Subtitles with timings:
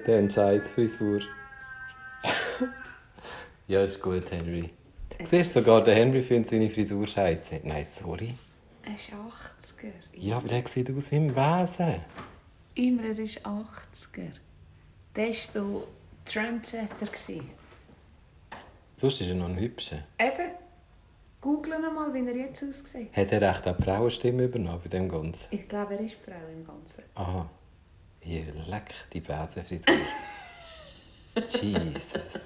[0.00, 1.20] Leck, den scheiß Frisur.
[3.68, 4.70] ja, ist gut, Henry.
[5.24, 7.60] Siehst du, sogar der Henry findet seine Frisur scheiße.
[7.64, 8.34] Nein, sorry.
[8.82, 9.92] Er ist 80er.
[10.14, 12.00] Ja, aber der sieht aus wie ein Wesen.
[12.74, 14.30] Immer, er ist 80er.
[15.14, 15.88] Der war so
[16.24, 17.06] Trendsetter.
[17.06, 17.50] gewesen.
[18.96, 20.02] Sonst ist er noch ein hübscher.
[20.18, 20.50] Eben,
[21.40, 23.14] googlen mal, wie er jetzt aussieht.
[23.14, 25.40] Hat er echt auch die Frauenstimme übernommen bei dem Ganzen?
[25.50, 27.02] Ich glaube, er ist die Frau im Ganzen.
[27.14, 27.48] Aha.
[28.20, 29.94] Hier, leck, die Besenfrisur.
[31.62, 32.40] Jesus.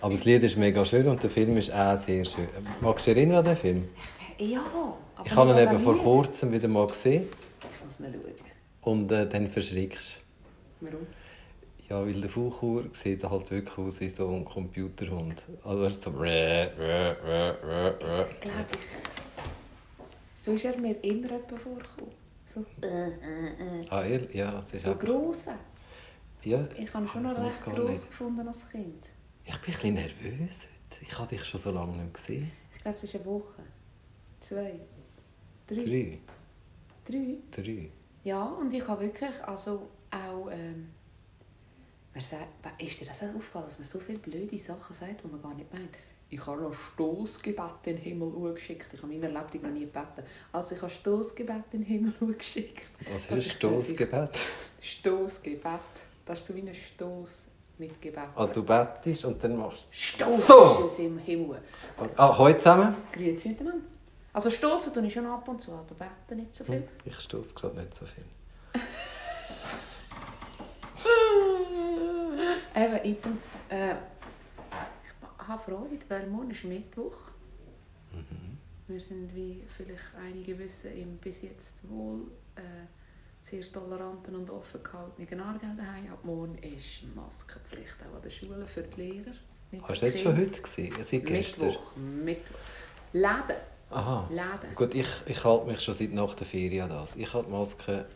[0.00, 2.48] Aber das Lied ist mega schön und der Film ist auch sehr schön.
[2.80, 3.88] Magst du dich erinnern an den Film?
[4.38, 4.62] Ja,
[5.24, 7.28] Ich habe ihn eben vor kurzem wieder mal gesehen
[7.60, 8.92] Ich muss ihn schauen.
[8.98, 10.18] und äh, dann verschrickst
[10.80, 11.06] Warum?
[11.88, 15.44] Ja, weil der Fuchur sieht halt wirklich aus wie so ein Computerhund.
[15.62, 16.10] Also er ist so...
[16.18, 16.68] Rä.
[16.70, 18.80] Glaube ich.
[20.34, 22.23] So ist er mir immer jemand vorgekommen.
[22.54, 23.86] So, äh, äh, äh.
[23.90, 24.34] Ah, er?
[24.34, 25.46] Ja, es ist so einfach- gross.
[26.44, 28.08] Ja, Ich habe schon noch weiß recht gross nicht.
[28.10, 29.08] gefunden als Kind.
[29.44, 31.02] Ich bin ein bisschen nervös heute.
[31.02, 32.50] Ich habe dich schon so lange nicht gesehen.
[32.74, 33.62] Ich glaube, es ist eine Woche.
[34.40, 34.80] Zwei.
[35.66, 35.76] Drei.
[35.76, 36.18] Drei.
[37.06, 37.36] Drei.
[37.50, 37.90] Drei.
[38.24, 40.48] Ja, und ich habe wirklich also auch...
[40.50, 40.90] Ähm,
[42.14, 42.46] man sagt,
[42.80, 45.54] ist dir das auch aufgefallen, dass man so viele blöde Sachen sagt, die man gar
[45.54, 45.90] nicht meint?
[46.34, 48.88] Ich habe noch Stoßgebet in den Himmel geschickt.
[48.92, 50.24] Ich habe in meiner Lebtung noch nie gebeten.
[50.52, 52.82] Also ich habe Stoßgebet in den Himmel geschickt.
[53.12, 54.30] Was ist Stoßgebet?
[54.82, 55.80] Stoßgebet.
[56.26, 57.46] Das ist so wie ein Stoß
[57.78, 58.28] mit Gebet.
[58.34, 60.64] Ah, du bettest und dann machst Stoß So!
[60.86, 61.60] ist es im Himmel.
[61.98, 62.04] du...
[62.16, 62.96] Ah, heute zusammen?
[63.12, 63.84] Grüezi miteinander.
[64.32, 66.74] Also stoßen tue ich schon ab und zu, aber beten nicht so viel.
[66.76, 68.24] Hm, Ich stoße gerade nicht so viel.
[72.76, 73.94] Eben, item, äh,
[75.46, 77.16] habe Freude, weil morgen ist Mittwoch.
[78.86, 82.60] Wir sind, wie vielleicht einige wissen, im bis jetzt wohl äh,
[83.40, 86.12] sehr toleranten und offen gehaltenen Aargau daheim.
[86.12, 89.32] Ab morgen ist Maskenpflicht auch an den Schulen für die Lehrer.
[89.82, 90.94] Hast du jetzt schon heute gesehen?
[91.02, 91.66] Seit gestern?
[91.66, 92.58] Mittwoch, Mittwoch.
[93.12, 93.56] Läden,
[93.90, 94.28] Aha.
[94.30, 94.74] Läden.
[94.74, 97.16] Gut, ich, ich halte mich schon seit nach der Ferien an das.
[97.16, 98.06] Ich habe die Maske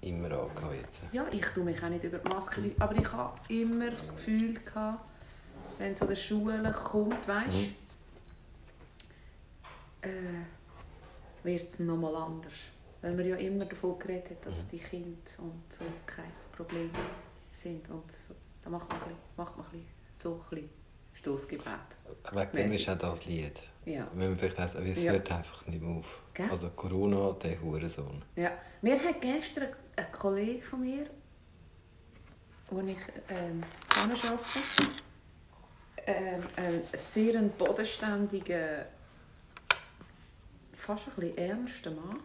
[0.00, 1.00] immer angehabt jetzt.
[1.12, 4.54] Ja, ich tue mich auch nicht über die Maske, aber ich habe immer das Gefühl
[4.54, 5.00] gehabt,
[5.78, 7.74] wenn es an der Schule kommt, weißt Mhm.
[10.02, 12.52] äh, wird es nochmal anders.
[13.02, 16.90] Weil man ja immer davon geredet hat, dass die Kinder und so kein Problem
[17.52, 17.88] sind.
[17.90, 20.70] Und so, da macht man, ein bisschen, macht man ein bisschen, so ein bisschen
[21.12, 21.66] Stossgebet.
[22.32, 23.60] Wegen dem ist auch das Lied.
[23.84, 24.08] Ja.
[24.14, 25.12] Wenn man vielleicht sagen, es Ja.
[25.12, 26.20] hört einfach nicht mehr auf.
[26.34, 26.50] Gell?
[26.50, 28.22] Also Corona, der Hurensohn.
[28.34, 28.50] Ja.
[28.82, 31.08] Mir hat gestern ein- ein Kollege von mir,
[32.70, 32.96] wo ich
[33.28, 33.62] ähm,
[33.94, 34.38] arbeite,
[36.06, 38.86] ähm, ein sehr bodenständiger,
[40.76, 42.20] fast ein bisschen ernster Mann.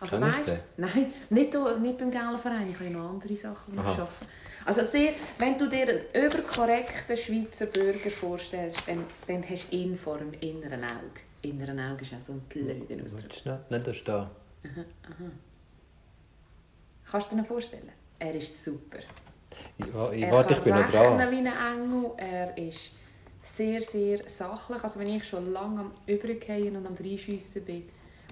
[0.00, 0.58] Also weißt, den?
[0.78, 3.90] nein, nicht, nicht beim Verein, ich habe ja noch andere Sachen, die ich Aha.
[4.02, 4.26] arbeite.
[4.64, 9.98] Also sehr, wenn du dir einen überkorrekten Schweizer Bürger vorstellst, dann, dann hast du ihn
[9.98, 11.20] vor dem inneren Auge.
[11.42, 13.22] Inneren Auge ist auch so ein blöder Ausdruck.
[13.24, 14.26] Nicht, nicht da stehen?
[17.10, 17.92] Kannst du dir ihn vorstellen?
[18.18, 18.98] Er ist super.
[19.78, 21.30] Ich, wa- ich, Er warte, ich kann bin noch dran.
[21.30, 22.10] wie ein Engel.
[22.16, 22.92] Er ist
[23.42, 24.82] sehr, sehr sachlich.
[24.82, 27.88] Also wenn ich schon lange am Übriggehen und am Reinschiessen bin,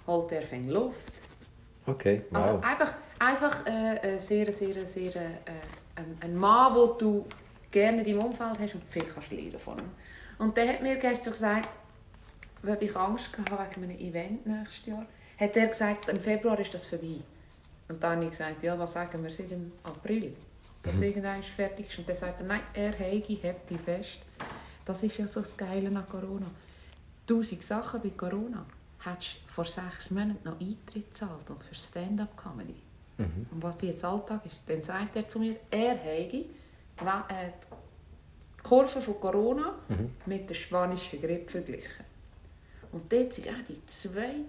[0.07, 1.13] holt er fängt Luft.
[1.87, 2.65] Okay, Also wow.
[2.65, 5.31] einfach, einfach äh, äh, sehr, sehr, sehr äh,
[5.97, 7.27] ein, ein Mann, den du
[7.71, 9.91] gerne in deinem Umfeld hast und viel kannst lernen von ihm.
[10.39, 11.69] Und der hat mir gestern gesagt,
[12.63, 15.07] weil ich Angst hatte wegen einem Event nächstes Jahr,
[15.39, 17.21] hat er gesagt, im Februar ist das vorbei.
[17.89, 20.35] Und dann habe ich gesagt, ja, das sagen wir seit im April,
[20.83, 21.03] dass Mhm.
[21.05, 21.99] irgendwann fertig ist.
[21.99, 24.19] Und dann sagt er, nein, er hebt dich fest.
[24.89, 26.47] Das ist ja so das Geile an Corona.
[27.27, 28.65] Tausend Sachen bei Corona
[29.05, 32.75] hättest du vor sechs Monaten noch Eintritt gezahlt und für Stand-up-Comedy.
[33.19, 33.47] Mhm.
[33.51, 36.47] Und was jetzt Alltag ist, dann sagt er zu mir, er die,
[36.97, 40.11] Wa- äh, die Kurve von Corona Mhm.
[40.25, 42.05] mit der spanischen Grippe verglichen.
[42.91, 44.47] Und dort sind auch die zweite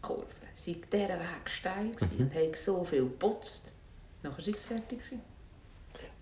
[0.00, 0.24] Kurve,
[0.54, 2.20] sie dieser Weg steil Mhm.
[2.20, 3.70] und haben so viel geputzt.
[4.22, 5.20] Nachher sind sie fertig gewesen.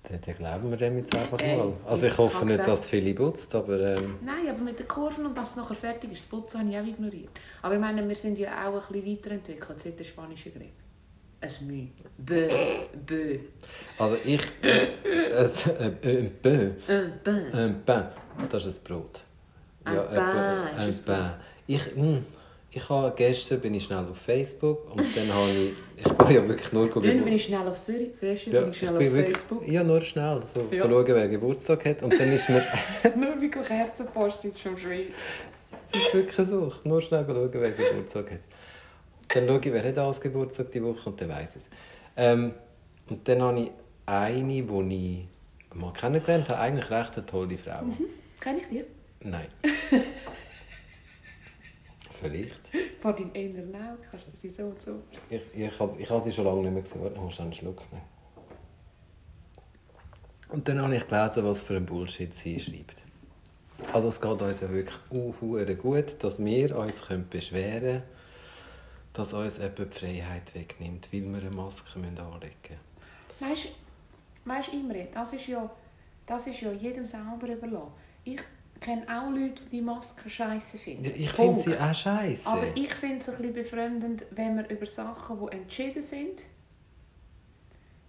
[0.08, 1.72] Dann, dann glauben wir dem jetzt einfach Ey, mal.
[1.84, 5.26] Also ich hoffe nicht, dass es viele putzt, aber ähm, Nein, aber mit den Kurven
[5.26, 7.30] und dass es nachher fertig ist, das Putzen habe ich auch ignoriert.
[7.62, 10.70] Aber ich meine, wir sind ja auch ein bisschen weiterentwickelt seit der spanischen Grippe.
[11.40, 11.88] Ein Mühe.
[12.18, 12.48] Bö,
[13.06, 13.38] bö,
[13.98, 14.40] also ich...
[14.62, 16.70] es, äh, äh, ein Bö.
[16.88, 17.40] ein bö.
[17.52, 18.06] Ein Pain.
[18.50, 19.22] Das ist ein Brot.
[19.84, 21.30] Ein ein Pain Ein Pain.
[21.66, 22.18] Ich, mh,
[22.76, 25.72] ich habe gestern bin ich schnell auf Facebook und dann habe ich...
[26.04, 28.76] Ich bin ja wirklich nur Dann bin ich schnell auf Zürich, gestern Ja, bin ich
[28.76, 29.66] ich schnell auf bin wirklich, Facebook.
[29.68, 30.84] ja, nur schnell, so Ja.
[30.84, 32.02] schauen, wer Geburtstag hat.
[32.02, 32.62] Und dann ist mir...
[33.16, 35.14] Nur wie Kerzenpost ist schon schwierig.
[35.90, 36.68] Es ist wirklich so.
[36.76, 38.40] Ich nur schnell schauen, wer Geburtstag hat.
[39.28, 41.68] Dann schaue ich, wer hat alles Geburtstag die Woche und dann weiss ich es.
[42.14, 42.52] Ähm,
[43.08, 43.70] und dann habe ich
[44.04, 45.26] eine, die
[45.70, 47.84] ich mal kennengelernt habe, eigentlich recht eine tolle Frau.
[47.84, 48.04] Mhm.
[48.38, 48.84] Kenn ich die?
[49.22, 49.46] Nein.
[52.20, 52.70] Vielleicht.
[53.00, 55.02] Vor deinem inneren Auge kannst du sie so und so.
[55.28, 57.02] Ich, ich, habe, ich habe sie schon lange nicht mehr gesehen.
[57.02, 58.04] Warte, ich muss einen Schluck nehmen.
[60.48, 63.02] Und dann habe ich gelesen, was für ein Bullshit sie schreibt.
[63.92, 65.32] Also es geht uns ja wirklich uh,
[65.76, 68.02] gut, dass wir uns beschweren können,
[69.12, 72.20] dass uns jemand die Freiheit wegnimmt, weil wir eine Maske anlegen
[73.40, 73.70] müssen.
[74.44, 75.68] Weißt du, Imre, das ist, ja,
[76.24, 77.92] das ist ja jedem selber überlassen.
[78.24, 78.40] Ich
[78.80, 81.04] kenne auch Leute, die die Maske scheiße finden.
[81.04, 82.46] Ja, ich finde sie auch scheiße.
[82.46, 86.42] Aber ich finde es ein bisschen befremdend, wenn wir über Sachen, die entschieden sind,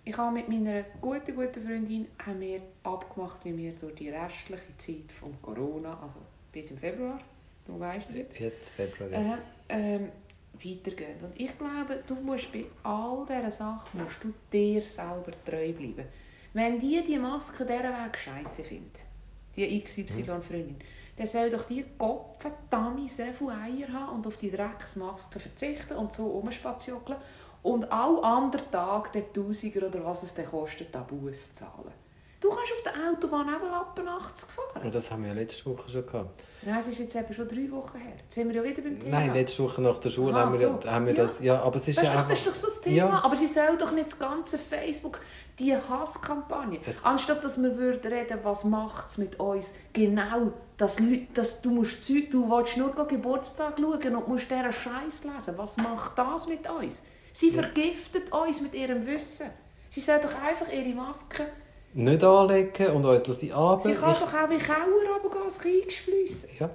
[0.07, 4.77] ich habe mit meiner guten, guten Freundin haben wir abgemacht, wie wir durch die restliche
[4.77, 6.15] Zeit von Corona, also
[6.53, 7.19] bis im Februar,
[7.65, 9.37] du weißt es jetzt, jetzt Februar, ja.
[9.67, 10.09] äh, ähm,
[10.53, 11.17] weitergehen.
[11.21, 16.05] Und ich glaube, du musst bei all diesen Sachen musst du dir selber treu bleiben.
[16.53, 19.01] Wenn die die Maske dieser Weg scheiße findet,
[19.57, 20.77] die XY-Freundin,
[21.17, 26.13] dann soll doch die Kopfendammi so viele Eier haben und auf die Drecksmaske verzichten und
[26.13, 27.17] so rumspaziokeln
[27.63, 31.91] und alle anderen Tage den Tausiger oder was es dann kostet, den Bus zahlen.
[32.39, 34.83] Du kannst auf der Autobahn auch Lappen nachts fahren.
[34.85, 36.43] Und das haben wir ja letzte Woche schon gehabt.
[36.61, 38.13] Nein, es ist jetzt eben schon drei Wochen her.
[38.17, 39.19] Jetzt sind wir ja wieder beim Thema.
[39.19, 40.83] Nein, letzte Woche nach der Schule Aha, haben wir, so.
[40.91, 41.23] haben wir Ja.
[41.23, 41.39] das...
[41.39, 42.95] Ja, aber es ist Das ja ist, doch, das ist doch so das Thema.
[42.95, 43.21] Ja.
[43.23, 45.19] Aber sie soll doch nicht das ganze Facebook,
[45.57, 46.79] die Hasskampagne.
[46.85, 51.61] Es- Anstatt dass wir würden reden, was macht es mit uns, genau, dass, Leute, dass
[51.63, 55.53] du musst Zeug, du willst nur Geburtstag schauen und musst dieser Scheiß lesen.
[55.57, 57.01] Was macht das mit uns?
[57.33, 57.61] Sie Ja.
[57.63, 59.47] vergiftet uns mit ihrem Wissen.
[59.89, 61.47] Sie soll doch einfach ihre Maske...
[61.97, 65.59] Nicht anlegen und uns lassen aber Sie kann ich, doch auch wie Kauer runtergehen, das
[65.65, 66.49] eingespliessen.
[66.59, 66.69] ja.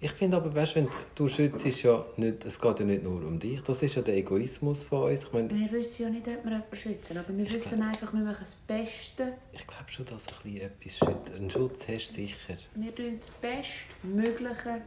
[0.00, 2.44] ich finde aber, weißt, wenn du schützt ja nicht...
[2.44, 3.60] Es geht ja nicht nur um dich.
[3.62, 5.24] Das ist ja der Egoismus von uns.
[5.24, 8.12] Ich meine, Wir wissen ja nicht, ob wir jemanden schützen, aber wir Ich wissen einfach,
[8.12, 11.34] wir machen das Beste ich glaube schon, dass ein bisschen etwas schützt.
[11.36, 12.56] Einen Schutz hast du sicher.
[12.76, 14.82] Wir tun das Bestmögliche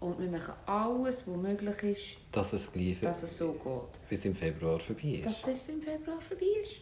[0.00, 4.08] und wir machen alles, was möglich ist, Dass es gleich dass es so geht.
[4.08, 5.26] bis im Februar vorbei ist.
[5.26, 6.80] Dass es im Februar vorbei ist.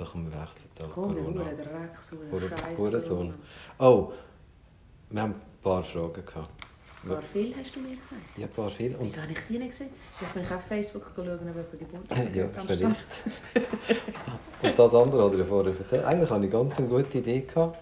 [0.00, 1.24] So kommen wir wechseln da Komm, der.
[1.24, 1.66] Hure, der
[2.32, 3.34] Hure- der Scheiß Hurensohn.
[3.78, 4.12] Oh,
[5.10, 6.48] wir haben ein paar Fragen gehabt.
[7.02, 8.14] War viel, hast du mir gesagt?
[8.38, 8.96] Ja, ein paar viele.
[8.96, 9.90] Und Wieso habe ich die nicht gesehen?
[10.20, 12.96] Ich bin auf Facebook schauen, ob jemand Geburtstag Ja, hat am vielleicht.
[13.50, 13.66] Start.
[14.62, 16.04] Und das andere hat er vorher erzählt.
[16.04, 17.40] Eigentlich hatte ich ganz eine gute Idee.
[17.40, 17.78] Gehabt,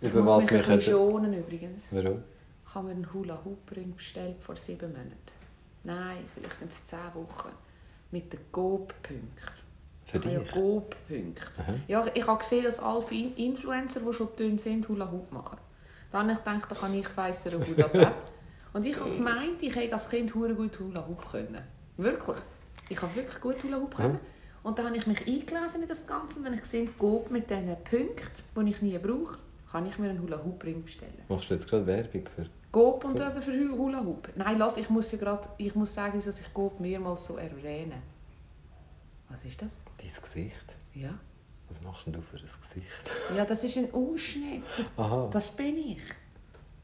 [0.00, 1.88] Ich über muss was mich wir ein schonen übrigens.
[1.90, 2.22] Warum?
[2.68, 5.16] Ich habe mir einen Hula-Hoop-Ring bestellt vor sieben Monaten.
[5.82, 7.48] Nein, vielleicht sind es zehn Wochen.
[8.12, 9.69] Mit den Coop-Punkten.
[10.10, 10.50] Für Ich habe ja dich?
[10.52, 11.62] Coop-Punkte.
[11.62, 11.74] Aha.
[11.88, 15.58] Ja, ich habe gesehen, dass alle In- Influencer, die schon dünn sind, Hula Hoop machen.
[16.10, 18.14] Dann habe ich gedacht, da kann ich weiss, wo das hat.
[18.72, 21.60] Und ich habe gemeint, ich hätte als Kind hure gut Hula Hoop können.
[21.96, 22.36] Wirklich.
[22.88, 24.18] Ich habe wirklich gut Hula Hoop können.
[24.62, 27.30] Und dann habe ich mich eingelesen in das Ganze und dann habe ich gesehen, Coop
[27.30, 28.28] mit diesen Punkten,
[28.66, 29.38] die ich nie brauche,
[29.72, 31.22] kann ich mir einen Hula Hoop Ring bestellen.
[31.28, 32.46] Machst du jetzt gerade Werbung für...
[32.70, 34.28] Coop und oder für Hula Hoop.
[34.36, 37.94] Nein, lass, ich muss ja gerade, ich muss sagen, wieso ich Coop mehrmals so erwähne.
[39.30, 39.70] Was ist das?
[40.00, 40.54] Dein Gesicht?
[40.94, 41.10] Ja.
[41.68, 43.10] Was machst denn du für ein Gesicht?
[43.36, 44.62] Ja, das ist ein Ausschnitt.
[44.96, 45.28] Aha.
[45.32, 45.98] Das bin ich.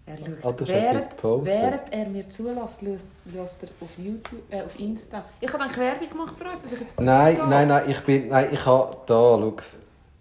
[0.09, 4.63] Er schaut, Ah, du hast während, während er mir zulässt, lässt, er auf YouTube, äh,
[4.63, 5.25] auf Insta.
[5.41, 8.29] Ich habe eigentlich Werbung gemacht für uns, dass ich jetzt Nein, nein, nein, ich bin...
[8.29, 8.97] Nein, ich habe...
[9.07, 9.57] Da, schau.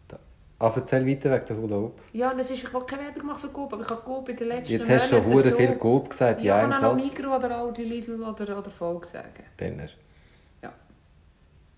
[0.08, 0.18] Da.
[0.58, 2.02] Ah, erzähl weiter wegen der Hula Hoop.
[2.14, 4.38] Ja, das ist, ich will keine Werbung machen für Coop, aber ich habe Coop in
[4.38, 6.96] den letzten Jetzt hast du schon hure viel Coop gesagt, Ja, ja, ich kann auch
[6.96, 7.04] noch.
[7.04, 9.44] Migros oder Aldi, Lidl oder, oder Volk sagen.
[9.58, 9.98] Dann hast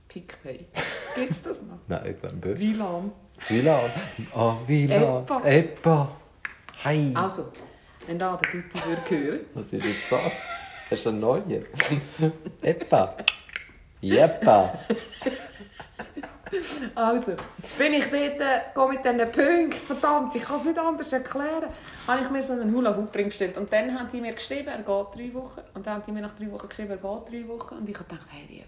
[0.07, 0.67] PicPay.
[1.15, 1.79] Gibt es das noch?
[1.87, 2.59] Nein, ich glaube...
[2.59, 3.11] WLAN.
[3.49, 3.93] Wieland.
[4.33, 5.29] Ah, Wieland.
[5.29, 5.41] Epa.
[5.45, 6.11] Epa.
[6.83, 7.13] Hi.
[7.15, 7.51] Also,
[8.07, 9.39] wenn da der Tutti würde hören.
[9.53, 10.31] Was ist jetzt das?
[10.89, 11.65] Hast du einen neuen?
[12.61, 13.15] Epa.
[13.99, 14.79] Jeppa.
[16.95, 17.33] Also,
[17.77, 21.69] bin ich dort, äh, gehe mit diesen Punkten, verdammt, ich kann es nicht anders erklären,
[22.07, 23.57] habe ich mir so einen Hula-Hoop-Ring bestellt.
[23.57, 25.61] Und dann haben die mir geschrieben, er geht drei Wochen.
[25.73, 27.75] Und dann haben die mir nach drei Wochen geschrieben, er geht drei Wochen.
[27.75, 28.63] Und ich habe gedacht, hey, die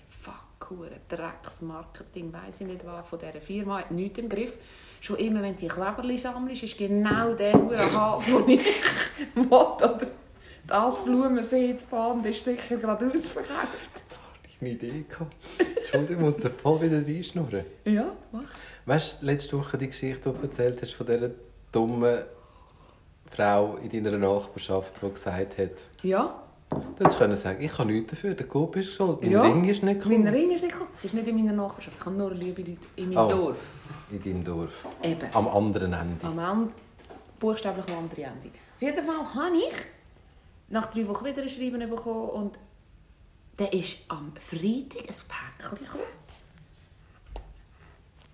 [0.70, 4.54] hure Drecksmarketing, weiss ich nicht was, von dieser Firma, hat nichts im Griff.
[5.02, 8.66] Schon immer, wenn du die Kleberli sammelst, ist genau der hure Hase, den ich
[9.36, 9.48] will.
[9.48, 10.00] Oder
[10.68, 14.04] das Blumenseetband ist sicher gerade ausverkauft.
[14.62, 15.06] Eine Idee.
[15.08, 15.36] gehabt.
[15.78, 17.64] Entschuldigung, ich muss da voll wieder reinschnurren.
[17.86, 18.42] Ja, mach.
[18.86, 21.30] Weißt du, letzte Woche die Geschichte, die du erzählt hast von dieser
[21.72, 22.20] dummen
[23.32, 25.70] Frau in deiner Nachbarschaft, die gesagt hat,
[26.04, 29.42] Ja, du hättest können sagen, ich kann nichts dafür, der Coop ist schuld, mein Ja.
[29.44, 30.18] Ring ist nicht cool.
[30.18, 30.92] Mein Ring ist nicht gekommen.
[30.94, 31.98] Es ist nicht in meiner Nachbarschaft.
[32.00, 33.30] Ich habe nur liebe Leute in meinem Oh.
[33.30, 33.68] Dorf.
[34.12, 34.86] In deinem Dorf.
[35.04, 35.28] Eben.
[35.34, 36.26] Am anderen Ende.
[36.26, 36.72] Am Ende,
[37.40, 38.50] buchstäblich am anderen Ende.
[38.76, 39.74] Auf jeden Fall habe ich
[40.70, 42.60] nach drei Wochen wieder ein Schreiben bekommen und
[43.58, 45.16] dann ist am Freitag ein
[45.58, 46.04] Päckchen gekommen.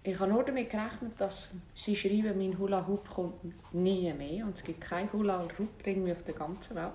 [0.03, 3.33] Ich habe nur damit gerechnet, dass sie schreiben, mein Hula Hoop kommt
[3.73, 6.91] nie mehr und es gibt kein Hula Hoop irgendwie auf der ganzen Welt.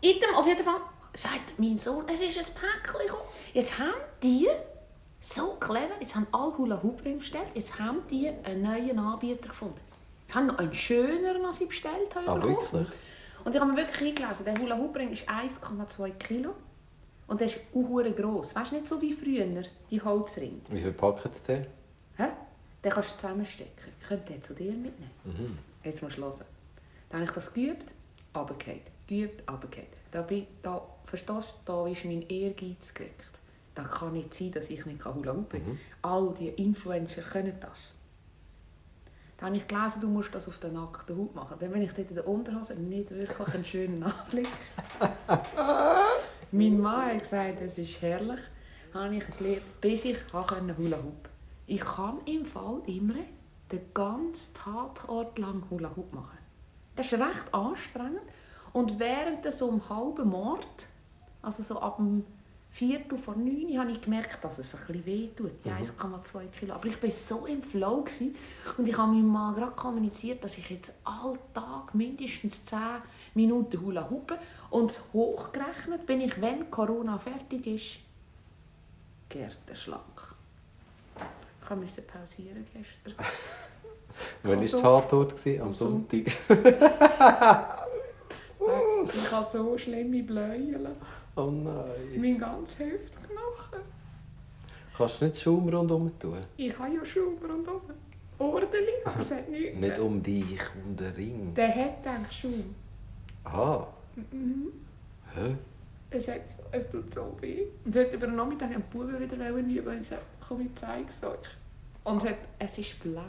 [0.00, 0.80] Item, auf jeden Fall
[1.12, 3.28] sagt mein Sohn, es ist ein Päckchen gekommen.
[3.52, 4.48] Jetzt haben die,
[5.20, 9.48] so clever, jetzt haben alle Hula Hoop Ringe bestellt, jetzt haben die einen neuen Anbieter
[9.48, 9.80] gefunden.
[10.28, 12.28] Sie haben noch einen schöneren, als ich bestellt habe.
[12.28, 12.86] Ah, wirklich?
[13.44, 16.54] Und ich habe mir wirklich eingelesen, der Hula Hoop Ring ist 1,2 Kilo.
[17.26, 18.56] Und der ist auch gross.
[18.56, 19.46] Weißt du, nicht so wie früher,
[19.88, 20.60] die Holzringe.
[20.68, 20.94] Wie viel
[21.32, 21.66] sie denn?
[22.16, 22.28] Hä?
[22.82, 23.92] Den kannst du zusammenstecken.
[24.00, 25.10] Ich könnte den zu dir mitnehmen.
[25.24, 25.58] Mhm.
[25.84, 26.44] Jetzt musst du hören.
[27.08, 27.92] Dann habe ich das geübt,
[28.34, 28.80] runtergefallen.
[29.10, 29.88] Geübt, runtergefallen.
[30.12, 33.40] Da, bin, da, verstehst du, da ist mein Ehrgeiz geweckt.
[33.74, 36.12] Da kann nicht sein, dass ich nicht Hula Hoop bringen kann.
[36.12, 37.78] All die Influencer können das.
[39.36, 41.56] Dann habe ich gelesen, du musst das auf den nackten Haut machen.
[41.58, 44.48] Dann bin ich dort in der Unterhose nicht wirklich einen schönen Anblick.
[46.52, 48.40] mein Mann hat gesagt, es ist herrlich.
[48.94, 51.28] Habe ich gelernt, bis ich habe Hula Hoop.
[51.66, 53.14] Ich kann im Fall immer
[53.72, 56.38] den ganzen Tatort lang Hula Hoop machen.
[56.94, 58.22] Das ist recht anstrengend.
[58.72, 60.86] Und während so einem halben Mord,
[61.42, 62.24] also so ab dem
[62.72, 66.74] Viertel vor neun, habe ich gemerkt, dass es ein bisschen weh tut, die 1,2 Kilo.
[66.74, 68.36] Aber ich war so im Flow gewesen,
[68.78, 72.78] und ich habe meinem Mann gerade kommuniziert, dass ich jetzt alltag mindestens 10
[73.34, 74.38] Minuten Hula hupe
[74.70, 77.98] und hochgerechnet bin ich, wenn Corona fertig ist,
[79.28, 80.34] gärtenschlank.
[81.64, 83.14] Ich musste pausieren gestern.
[84.42, 85.34] Wann war Also, Tatort?
[85.46, 86.26] Am am Sonntag.
[89.12, 90.86] Ich habe so schlimme Bläuen.
[91.36, 91.84] Oh nein.
[92.16, 93.80] Mein ganz Hüftknochen.
[94.96, 96.38] Kannst du nicht Schaum rundherum tun?
[96.56, 97.80] Ich habe ja Schaum rundherum.
[98.38, 99.78] Ordentlich, aber es hat nichts.
[99.78, 101.54] Nicht um dich, um den Ring.
[101.54, 102.74] Der hat eigentlich Schaum.
[103.44, 103.86] Aha.
[104.30, 104.72] Mhm.
[105.34, 105.56] Hä?
[106.10, 106.40] Es, hat,
[106.72, 107.66] es tut so weh.
[107.84, 110.74] Und heute über den Nachmittag haben die Buben wieder üben und ich sagte, komm, ich
[110.74, 111.38] zeige es euch.
[112.04, 113.22] Und hat, es ist blau.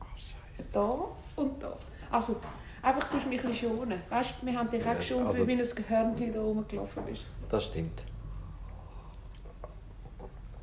[0.00, 0.68] Oh, Scheiße.
[0.72, 1.04] Da
[1.36, 1.76] und da.
[2.10, 2.40] Also,
[2.84, 4.00] einfach du mich ein bisschen schonen.
[4.10, 7.22] Weißt wir haben dich auch geschont, also- wie ein Gehörnchen da rumgelaufen bist.
[7.48, 8.02] Das stimmt.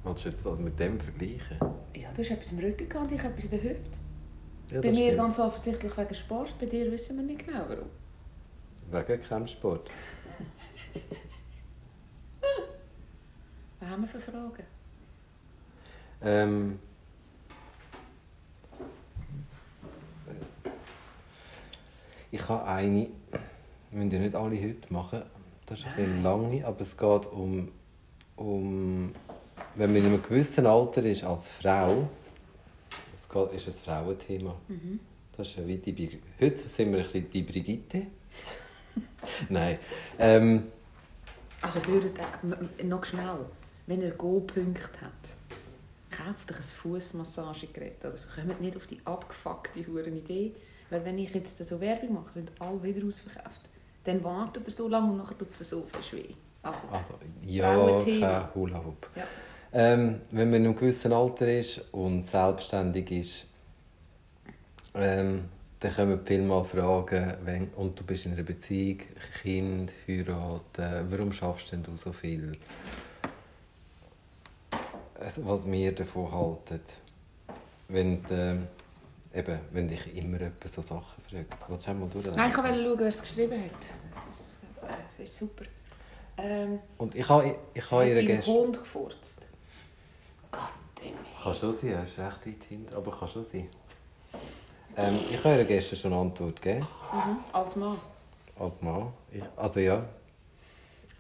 [0.04, 1.58] Willst du jetzt das mit dem vergleichen?
[1.96, 4.00] Ja, du hast etwas im Rücken gehabt ich etwas in der Hüfte.
[4.72, 5.18] Ja, Bei das mir stimmt.
[5.18, 7.90] ganz offensichtlich wegen Sport, bei dir wissen wir nicht genau warum.
[9.08, 9.90] Wegen Kampfsport.
[13.80, 14.63] Was haben wir für Fragen?
[16.24, 16.80] Ähm,
[22.32, 23.08] ich habe eine,
[23.92, 25.22] müssen ja nicht alle heute machen,
[25.66, 27.70] das ist ein bisschen lange, aber es geht um,
[28.36, 29.14] um
[29.76, 32.10] wenn man in einem gewissen Alter ist als Frau,
[33.16, 34.56] es geht, ist ein Frauenthema.
[35.38, 38.08] Das ist ja wie die, heute sind wir ein bisschen die Brigitte.
[39.50, 39.78] Nein.
[40.20, 40.64] Ähm,
[41.62, 43.46] Also m- m- noch schnell,
[43.88, 45.36] wenn ihr Go-Punkte habt,
[46.10, 48.28] kauft euch ein Fußmassagegerät oder so.
[48.36, 50.52] Kommt nicht auf die abgefuckte Huren Idee,
[50.92, 53.62] weil wenn ich jetzt so Werbung mache, sind alle wieder ausverkauft.
[54.04, 56.36] Dann wartet ihr so lange und nachher tut es so fest weh.
[56.62, 58.84] Also, also, ja, kein Hula
[59.16, 59.24] ja.
[59.74, 63.46] Ähm, wenn man in einem gewissen Alter ist und selbstständig ist,
[64.94, 65.46] ähm,
[65.80, 69.00] dann kommen viele mal fragen, wenn, und du bist in einer Beziehung,
[69.42, 72.58] Kind, heiraten, warum schaffst denn du so viel?
[75.20, 76.82] Also, Was wir davon halten,
[77.88, 78.68] wenn, du,
[79.34, 81.70] eben, wenn dich immer jemand so Sachen fragt.
[81.70, 82.38] Willst du einmal durchlesen?
[82.38, 83.72] Nein, ich wollte schauen, wer es geschrieben hat.
[84.28, 85.66] Das, äh, das ist super.
[86.38, 88.54] Ähm, Und ich habe, ich habe hat ihr dein gestern...
[88.54, 89.42] Hund gefurzt?
[90.52, 90.62] Gott,
[91.04, 93.68] dem Kann schon sein, er ist recht weit hinten, aber kann schon sein.
[94.98, 97.38] Ähm, ich habe ihr gestern schon eine Antwort gegeben, mhm.
[97.54, 97.98] Als Mann.
[98.60, 99.14] als Mann.
[99.32, 100.04] Ich, also ja,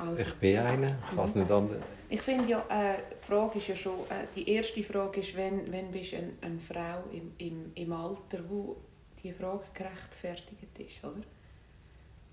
[0.01, 0.23] Also.
[0.23, 1.77] ich bin einer, ich kann es nicht anders.
[2.09, 5.71] Ich finde ja, äh, die Frage ist ja schon, äh, die erste Frage ist, wenn,
[5.71, 8.77] wenn bist du ein, eine Frau im, im, im Alter, wo
[9.21, 11.21] die Frage gerechtfertigt ist, oder?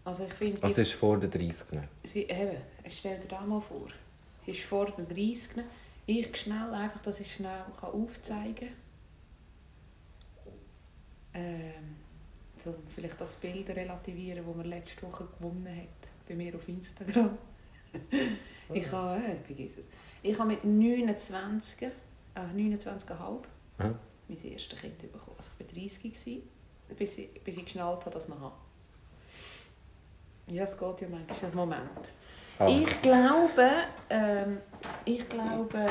[0.04, 1.66] Also ich finde, Was ist vor der 30?
[2.04, 2.56] sie, eben,
[2.88, 3.88] stell dir das mal vor,
[4.46, 5.62] sie ist vor den 30,
[6.06, 8.68] ich schnell, einfach, dass ich schnell kann aufzeigen kann.
[11.34, 11.96] Ähm,
[12.56, 17.36] so vielleicht das Bild relativieren, das man letzte Woche gewonnen hat, bei mir auf Instagram.
[18.74, 19.88] ich habe, äh, vergiss es.
[20.22, 21.90] Ich habe mit 29, äh,
[22.54, 23.44] 29,5
[23.78, 23.94] Ja.
[24.28, 25.36] mein erstes Kind bekommen.
[25.38, 26.42] Also ich war 30, gewesen,
[26.96, 28.54] bis ich, bis ich geschnallt habe, dass ich noch habe.
[30.48, 32.12] Ja, es geht ja manchmal Moment.
[32.58, 33.70] Ah, Ich glaube,
[34.10, 34.58] ähm,
[35.04, 35.86] ich glaube,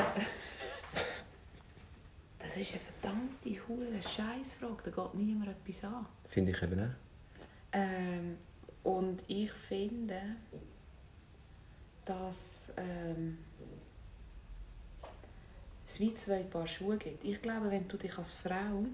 [2.38, 4.90] das ist eine verdammte hure Scheißfrage.
[4.90, 6.06] Da geht niemand etwas an.
[6.28, 6.94] Finde ich eben auch.
[7.72, 8.36] Ähm,
[8.82, 10.20] und ich finde,
[12.08, 13.38] dass ähm,
[15.86, 17.24] es wie zwei Paar Schuhe gibt.
[17.24, 18.84] Ich glaube, wenn du dich als Frau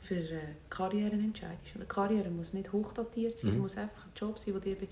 [0.00, 3.54] für äh, Karriere entscheidest, und eine Karriere muss nicht hochdotiert sein, Mhm.
[3.54, 4.88] die muss einfach ein Job sein, der dir be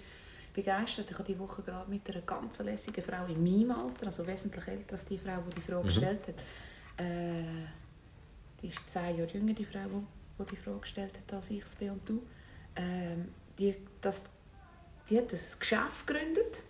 [0.52, 1.09] begeistert.
[1.09, 4.66] Ich habe diese Woche gerade mit einer ganz lässigen Frau in meinem Alter, also wesentlich
[4.66, 5.87] älter als die Frau, die die Frage Mhm.
[5.87, 7.45] gestellt hat, äh,
[8.61, 9.78] die ist zehn Jahre jünger, die Frau,
[10.38, 12.21] die, die die Frage gestellt hat, als ich es bin und du,
[12.75, 13.28] ähm,
[13.59, 14.25] die, das,
[15.09, 16.62] die hat ein Geschäft gegründet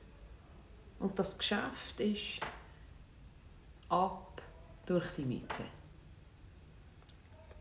[1.00, 2.40] und das Geschäft ist
[3.88, 4.40] ab
[4.86, 5.64] durch die Mitte.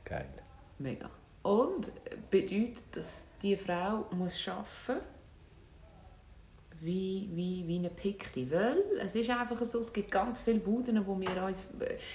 [0.06, 0.30] Geil.
[0.78, 1.10] Mega.
[1.42, 1.92] Und
[2.30, 5.04] bedeutet, dass die Frau muss arbeiten
[6.82, 8.50] wie, wie, wie eine Pikti.
[8.52, 11.68] Weil es ist einfach so, es gibt ganz viele Buden, wo wir uns...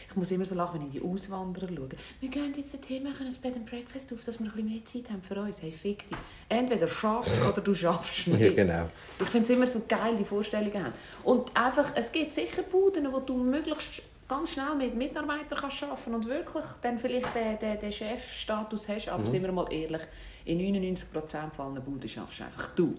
[0.08, 1.88] Ich muss immer so lachen, wenn ich die Auswanderer schaue.
[2.20, 4.84] Wir gehen jetzt dorthin, machen ein Bed and Breakfast auf, dass wir ein bisschen mehr
[4.84, 5.60] Zeit haben für uns.
[5.62, 6.18] Hey, fick dich.
[6.48, 8.40] Entweder schaffst du oder du schaffst nicht.
[8.40, 8.88] Ja, genau.
[9.20, 10.94] Ich finde es immer so geil, die Vorstellungen haben.
[11.24, 16.14] Und einfach, es gibt sicher Buden, wo du möglichst ganz schnell mit Mitarbeitern kannst arbeiten
[16.14, 19.08] und wirklich dann vielleicht den, den, den Chefstatus hast.
[19.08, 19.26] Aber Mhm.
[19.26, 20.00] sind wir mal ehrlich,
[20.46, 22.94] in 99% von allen Buden schaffst du einfach du.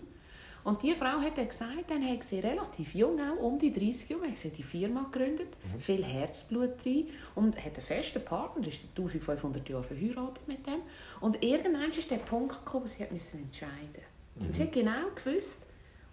[0.65, 4.09] Und die Frau hat dann gesagt, dann hat sie relativ jung, auch um die 30
[4.09, 8.81] Jahre, hat sie die Firma gegründet, viel Herzblut drin und hat einen festen Partner, ist
[8.81, 10.81] seit 1500 Jahren verheiratet mit dem.
[11.21, 14.03] Und irgendwann ist der Punkt gekommen, wo sie hat müssen entscheiden
[14.39, 15.61] Und sie hat genau gewusst,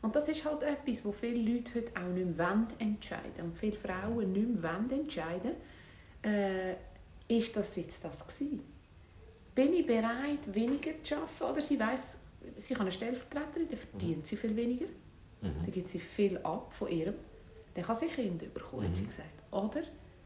[0.03, 3.77] und das ist halt etwas, wo viele Leute heute auch nicht mehr entscheiden und viele
[3.77, 5.53] Frauen nicht mehr entscheiden,
[6.22, 6.74] äh,
[7.27, 8.62] ist das jetzt das gewesen?
[9.55, 11.44] Bin ich bereit, weniger zu arbeiten?
[11.44, 12.18] Oder sie weiß,
[12.57, 14.87] sie kann eine Stellvertreterin, dann verdient sie viel weniger.
[15.42, 17.14] Dann gibt sie viel ab von ihrem.
[17.74, 19.42] Dann kann sie Kinder bekommen, hat sie gesagt.
[19.50, 19.83] Oder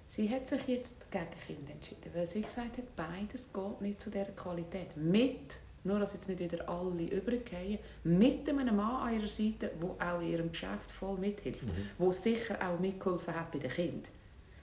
[0.09, 4.11] sie hat sich jetzt gegen Kinder entschieden, weil sie gesagt hat, beides geht nicht zu
[4.11, 4.97] dieser Qualität.
[4.97, 10.15] Mit, nur dass jetzt nicht wieder alle übergehen, mit einem Mann an ihrer Seite, der
[10.15, 11.67] auch in ihrem Geschäft voll mithilft,
[11.99, 14.13] der sicher auch mitgeholfen hat bei den Kindern.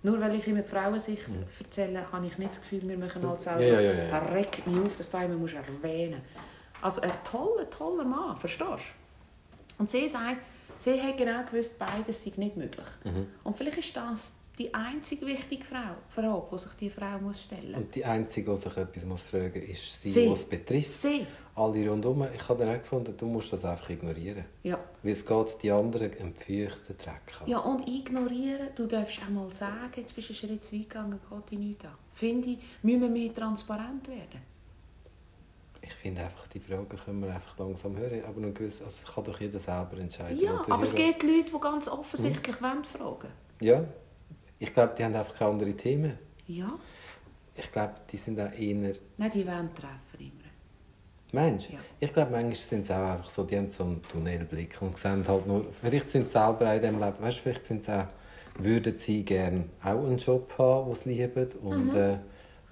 [0.03, 3.39] Nur weil ich immer die Frauensicht erzähle, habe ich nicht das Gefühl, wir machen halt
[3.39, 3.63] selber.
[3.63, 4.19] Ja, ja, ja, ja.
[4.19, 6.21] Er regt mich auf, dass du immer erwähnen
[6.83, 9.79] Also ein toller, toller Mann, verstehst du?
[9.79, 10.37] Und sie sagt,
[10.77, 12.85] sie hat genau gewusst, beides sei nicht möglich.
[13.03, 13.27] Mhm.
[13.43, 17.73] Und vielleicht ist das die einzige wichtige Frau, Frage, die sich die Frau muss stellen
[17.73, 20.27] Und die Einzige, die sich etwas muss fragen muss, ist sie, Sie.
[20.27, 20.91] es betrifft.
[20.91, 21.25] Sie.
[21.55, 22.27] Alle rundherum.
[22.35, 24.45] Ich habe dann auch gefunden, du musst das einfach ignorieren.
[24.63, 24.79] Ja.
[25.01, 27.47] Weil es geht die anderen einen feuchten Dreck an.
[27.47, 30.89] ja, und ignorieren, du darfst auch mal sagen, jetzt bist du einen Schritt zu weit
[30.89, 31.91] gegangen, geht dich nichts an.
[32.11, 34.52] Finde ich, müssen wir mehr transparent werden.
[35.85, 38.23] Ich finde einfach, die Fragen können wir einfach langsam hören.
[38.25, 40.39] Aber noch gewiss, also kann doch jeder selber entscheiden.
[40.39, 43.27] Ja, Natürlich aber es gibt Leute, die ganz offensichtlich wollen fragen
[43.59, 43.83] Ja.
[44.59, 46.17] Ich glaube, die haben einfach keine anderen Themen.
[46.47, 46.71] Ja,
[47.55, 48.93] Ich glaube, die sind auch eher...
[49.17, 50.31] nein, die wollen treffen immer.
[51.43, 51.79] Mensch, Ja.
[51.99, 55.27] ich glaube, manchmal sind sie auch einfach so, die haben so einen Tunnelblick und sehen
[55.27, 58.07] halt nur, vielleicht sind sie selber in diesem Leben, weißt du, vielleicht sind sie auch,
[58.59, 62.19] würden sie gerne auch einen Job haben, den sie lieben und äh, Mhm.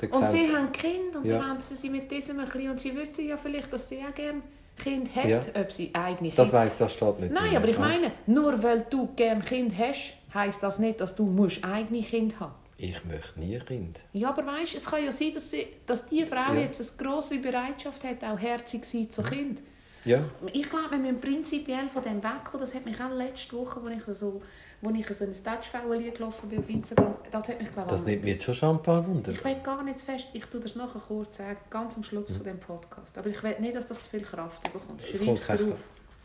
[0.09, 1.37] Und sie haben Kinder und Ja.
[1.39, 3.99] dann wollen sie sie mit diesem ein bisschen, und sie wissen ja vielleicht, dass sie
[4.07, 4.41] auch gerne
[4.77, 5.39] Kind hat, Ja.
[5.61, 8.85] ob sie eigene Das weiss, das steht nicht Nein, drin, aber ich meine, nur weil
[8.89, 13.39] du gerne Kind hast, heisst das nicht, dass du musst eigene Kind haben Ich möchte
[13.39, 13.99] nie ein Kind.
[14.13, 16.61] Ja, aber weißt, es kann ja sein, dass, sie, dass die Frau Ja.
[16.61, 19.61] jetzt eine grosse Bereitschaft hat, auch herzig zu sein zu Kind.
[20.03, 22.59] Ja, Ich glaube, wir müssen prinzipiell von dem wegkommen.
[22.61, 24.41] Das hat mich auch letzte Woche, als ich so,
[24.81, 28.23] wo ich so ein Touchfällen gelaufen bin auf Instagram, das hat mich, glaube das nimmt
[28.23, 29.31] mich jetzt schon schon ein paar Wunder.
[29.31, 32.45] Ich will gar nicht fest, ich tue das nachher kurz sagen, ganz am Schluss von
[32.45, 33.17] dem Podcast.
[33.17, 35.01] Aber ich will nicht, dass das zu viel Kraft bekommt.
[35.03, 35.79] Schreib es kein dir auf.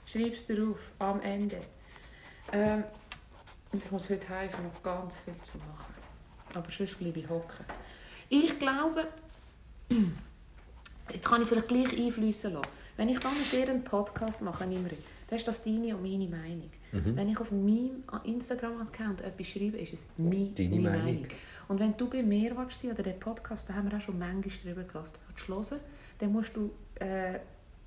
[0.07, 1.61] Schreib es dir auf, am Ende.
[2.53, 2.85] Ähm,
[3.73, 5.95] ich muss heute heim, ich habe noch ganz viel zu machen.
[6.55, 7.67] Aber sonst bleibe ich hocken.
[8.29, 9.07] Ich glaube,
[11.13, 12.69] jetzt kann ich vielleicht gleich einfließen lassen.
[12.97, 14.97] Wenn ich dann mit dir einen Podcast mache, Imre,
[15.29, 16.71] dann ist das deine und meine Meinung.
[16.93, 17.17] Mhm.
[17.17, 21.05] Wenn ich auf meinem Instagram-Account etwas schreibe, ist es meine, meine Meinung.
[21.05, 21.27] Meinung.
[21.69, 24.75] Und wenn du bei mir willst oder den Podcast, da haben wir auch schon manchmal
[24.75, 25.81] drüber gelassen, willst hören,
[26.19, 27.41] dann musst du äh,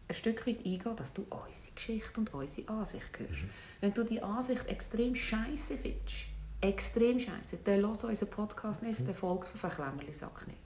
[0.10, 3.44] ein Stück weit eingehen, dass du unsere Geschichte und unsere Ansicht hörst.
[3.80, 6.26] Wenn du die Ansicht extrem scheiße findest,
[6.62, 10.60] extrem scheiße, dann lass unseren Podcast nicht, dann folgst du von Verklemmerli-Sack nicht.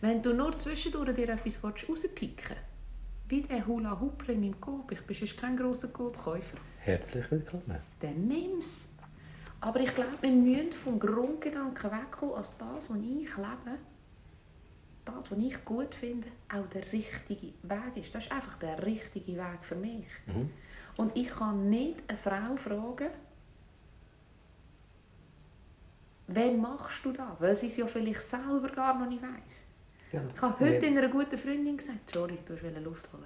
[0.00, 2.56] Wenn du nur zwischendurch dir etwas willst rauspicken
[3.28, 7.78] wie der Hula-Hoop-Ring im Coop, ich bin sonst kein grosser Coop-Käufer, Herzlich willkommen.
[8.00, 8.90] dann nimm's.
[9.60, 13.78] Aber ich glaube, wir müssen vom Grundgedanken wegkommen, als das, was ich lebe,
[15.06, 18.14] das, was ich gut finde, auch der richtige Weg ist.
[18.14, 20.04] Das ist einfach der richtige Weg für mich.
[20.26, 20.50] Mhm.
[20.96, 23.08] Und ich kann nicht eine Frau fragen,
[26.26, 27.26] wann machst du das?
[27.38, 29.66] Weil sie es ja vielleicht selber gar noch nicht weiss.
[30.14, 30.20] Ja.
[30.34, 30.86] Ich habe heute Nee.
[30.86, 33.24] in einer guten Freundin gesagt, sorry, du wolltest Luft holen.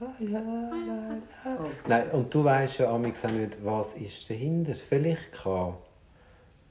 [0.00, 3.16] Oh, Nein, und du weißt ja auch nicht,
[3.62, 4.74] was ist dahinter.
[4.74, 5.74] Vielleicht kann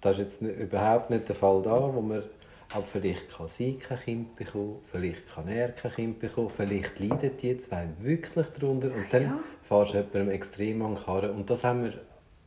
[0.01, 2.23] Das ist jetzt nicht, überhaupt nicht der Fall da, wo man
[2.73, 7.31] aber vielleicht kann sie kein Kind bekommen, vielleicht kann er kein Kind bekommen, vielleicht leiden
[7.37, 9.39] die zwei wirklich darunter und dann Ja.
[9.61, 11.31] fährst du jemandem extrem an den Karren.
[11.31, 11.93] Und das haben wir,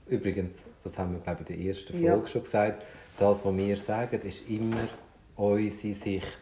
[0.08, 2.26] übrigens, das haben wir glaube ich in der ersten Folge Ja.
[2.26, 2.82] schon gesagt,
[3.18, 4.88] das, was wir sagen, ist immer
[5.36, 6.38] unsere Sicht.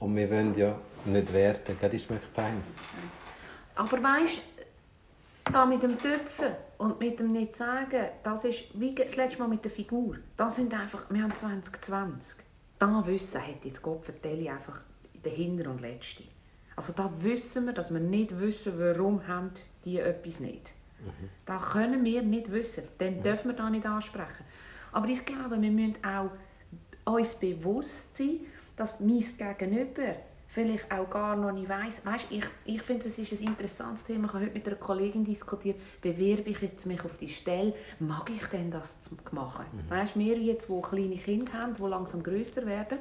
[0.00, 2.62] Und wir wollen ja nicht werten, gell, das schmeckt fein.
[3.76, 4.42] Aber weißt
[5.52, 9.48] da mit dem Töpfen und mit dem nicht sagen, das ist wie das letzte Mal
[9.48, 10.16] mit der Figur.
[10.36, 12.38] Das sind einfach, wir haben 2020.
[12.78, 14.82] Da wissen hat jetzt Gott vertelle einfach
[15.24, 16.24] der Hinter und Letzte.
[16.76, 19.50] Also da wissen wir, dass wir nicht wissen, warum haben
[19.84, 20.74] die etwas nicht.
[21.44, 22.84] Da können wir nicht wissen.
[22.98, 24.44] Dann dürfen wir da nicht ansprechen.
[24.92, 26.30] Aber ich glaube, wir müssen auch
[27.12, 28.40] uns bewusst sein,
[28.80, 29.22] dass mein
[29.58, 30.16] Gegenüber
[30.46, 32.04] vielleicht auch gar noch nicht weiss.
[32.04, 34.26] Weißt, ich, ich finde, es ist ein interessantes Thema.
[34.26, 38.30] Ich habe heute mit einer Kollegin diskutiert, bewerbe ich jetzt mich auf die Stelle, mag
[38.30, 39.66] ich denn das zu machen?
[39.88, 42.98] Weißt, wir jetzt, die kleine Kinder haben, die langsam grösser werden,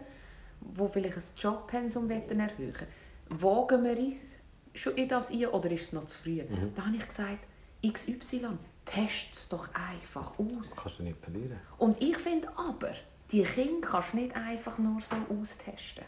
[0.59, 2.87] die vielleicht ein Jobpensum erhöhen wollen,
[3.29, 4.37] wagen wir uns
[4.73, 6.43] schon in das ein oder ist es noch zu früh?
[6.75, 7.47] Da habe ich gesagt,
[7.87, 10.75] XY, test es doch einfach aus.
[10.75, 11.59] Kannst du nicht verlieren.
[11.77, 12.93] Und ich finde aber,
[13.31, 16.05] die Kinder kannst du nicht einfach nur so austesten.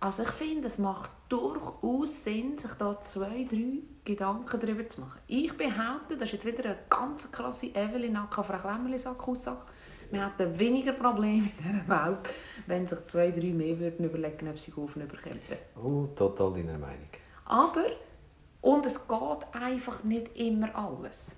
[0.00, 5.20] Also ich finde, es macht durchaus Sinn, sich da zwei, drei Gedanken darüber zu machen.
[5.26, 9.62] Ich behaupte, das ist jetzt wieder eine ganz krasse Evelyn Acker Frau Klemmerli-Sack Aussage.
[10.10, 12.30] Wir hätten weniger Probleme in dieser Welt,
[12.66, 15.38] wenn sich zwei, drei mehr würden überlegen, ob sie Haufen überkommen.
[15.76, 17.10] Oh, total deiner Meinung.
[17.44, 17.86] Aber,
[18.62, 21.36] und es geht einfach nicht immer alles.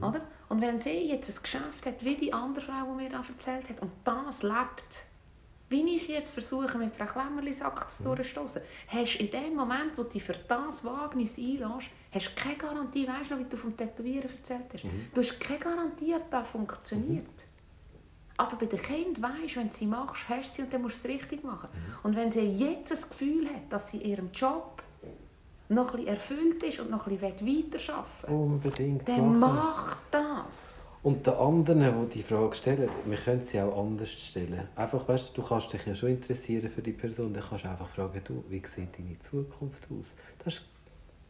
[0.00, 0.22] Oder?
[0.48, 3.68] Und wenn sie jetzt ein Geschäft hat, wie die andere Frau, die mir da erzählt
[3.68, 5.06] hat, und das lebt,
[5.70, 10.10] wie ich jetzt versuche, mit Frau Klemmerli-Sack zu durchstoßen, hast in dem Moment, wo du
[10.10, 13.76] dich für das Wagnis einlässt, hast du keine Garantie, weißt du noch, wie du vom
[13.76, 17.46] Tätowieren erzählt hast, du hast keine Garantie, ob das funktioniert.
[18.36, 20.82] Aber bei den Kindern weisst du, wenn du sie machst, hast du sie und dann
[20.82, 21.68] musst du es richtig machen.
[22.02, 24.73] Und wenn sie jetzt das Gefühl hat, dass sie in ihrem Job
[25.68, 29.56] noch ein bisschen erfüllt ist und noch ein bisschen weiterarbeiten will, Unbedingt dann machen.
[29.56, 30.86] mach das.
[31.02, 34.68] Und den anderen, die die Frage stellen, wir können sie auch anders stellen.
[34.74, 37.68] Einfach, weißt du, du kannst dich ja schon interessieren für die Person, dann kannst du
[37.68, 40.06] einfach fragen, du, wie sieht deine Zukunft aus?
[40.42, 40.62] Das ist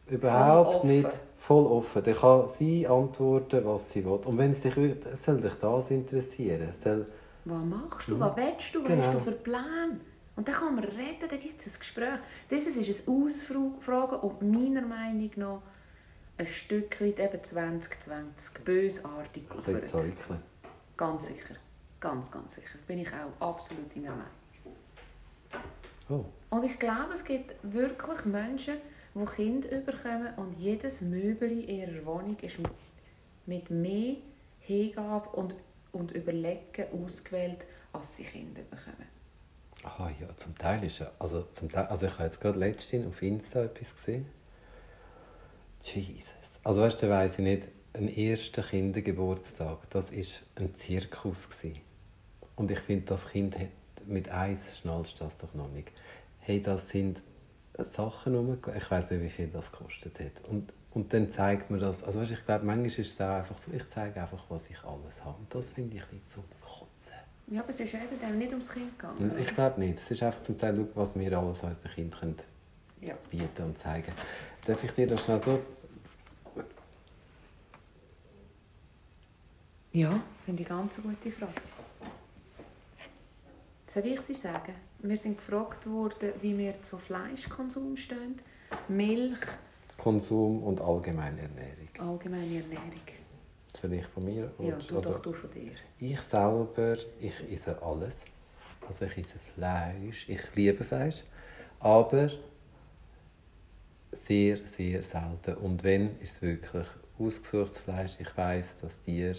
[0.07, 0.89] überhaupt offen.
[0.89, 2.03] nicht voll offen.
[2.03, 4.11] Dann kann sie antworten, was sie will.
[4.23, 6.69] Und wenn es dich es soll dich das interessieren.
[6.71, 7.05] Es Soll,
[7.43, 8.19] Was machst du?
[8.19, 8.81] Was willst du?
[8.81, 9.03] Was Genau.
[9.03, 9.99] hast du für Pläne?
[10.35, 12.19] Und dann kann man reden, dann gibt es ein Gespräch.
[12.49, 15.61] Das ist ein Ausfragen und meiner Meinung nach
[16.37, 20.41] ein Stück weit eben 2020 bösartig zäukeln.
[20.97, 21.55] Ganz sicher.
[22.01, 22.77] Ganz, ganz sicher.
[22.85, 24.27] Bin ich auch absolut in der Meinung.
[26.09, 28.75] Oh, Und ich glaube, es gibt wirklich Menschen,
[29.15, 32.69] die Kinder überkommen und jedes Möbel in ihrer Wohnung ist mit-
[33.45, 34.17] mit mehr
[34.59, 35.55] Hingabe und,
[35.93, 39.07] und Überlegen ausgewählt, als sie Kinder bekommen.
[39.85, 43.07] Aha, ja, zum Teil ist ja, also, zum Teil, also ich habe jetzt gerade letztens
[43.07, 44.25] auf Insta etwas gesehen.
[45.83, 46.59] Jesus.
[46.63, 50.23] Also weißt du, weiss ich nicht, ein erster Kindergeburtstag, das war
[50.55, 51.49] ein Zirkus.
[51.49, 51.79] Gewesen.
[52.55, 53.69] Und ich finde, das Kind hat
[54.05, 55.91] mit eins schnallst das doch noch nicht.
[56.39, 57.21] Hey, das sind
[57.77, 58.59] Sachen.
[58.75, 60.47] Ich weiß nicht, wie viel das gekostet hat.
[60.49, 62.03] Und, und dann zeigt mir das.
[62.03, 64.83] Also weißt, ich glaube, manchmal ist es auch einfach so, ich zeige einfach, was ich
[64.83, 65.37] alles habe.
[65.37, 66.64] Und das finde ich ein bisschen Kotzen.
[67.47, 69.31] Ja, aber es ist eben dann nicht ums Kind gegangen.
[69.39, 69.99] Ich glaube nicht.
[69.99, 72.35] Es ist einfach zum Zeigen, schau, was wir alles unseren Kindern
[73.01, 73.13] Ja.
[73.29, 74.11] bieten und zeigen.
[74.65, 75.59] Darf ich dir das schnell so...
[79.93, 81.53] Ja, finde ich ganz eine gute Frage.
[83.87, 84.73] Soll ich sie sagen?
[84.99, 88.35] Wir sind gefragt worden, wie wir zu Fleischkonsum stehen,
[88.87, 89.39] Milch,
[89.97, 91.87] Konsum und allgemeine Ernährung.
[92.11, 92.91] allgemeine Ernährung.
[93.79, 94.51] Soll ich von mir?
[94.59, 95.71] Ja, du doch du von dir.
[95.99, 98.15] Ich selber, ich esse alles.
[98.87, 101.23] Also ich esse Fleisch, ich liebe Fleisch,
[101.79, 102.29] aber
[104.11, 105.55] sehr, sehr selten.
[105.55, 106.87] Und wenn, ist es wirklich
[107.19, 108.17] ausgesuchtes Fleisch.
[108.19, 109.35] Ich weiß, das Tier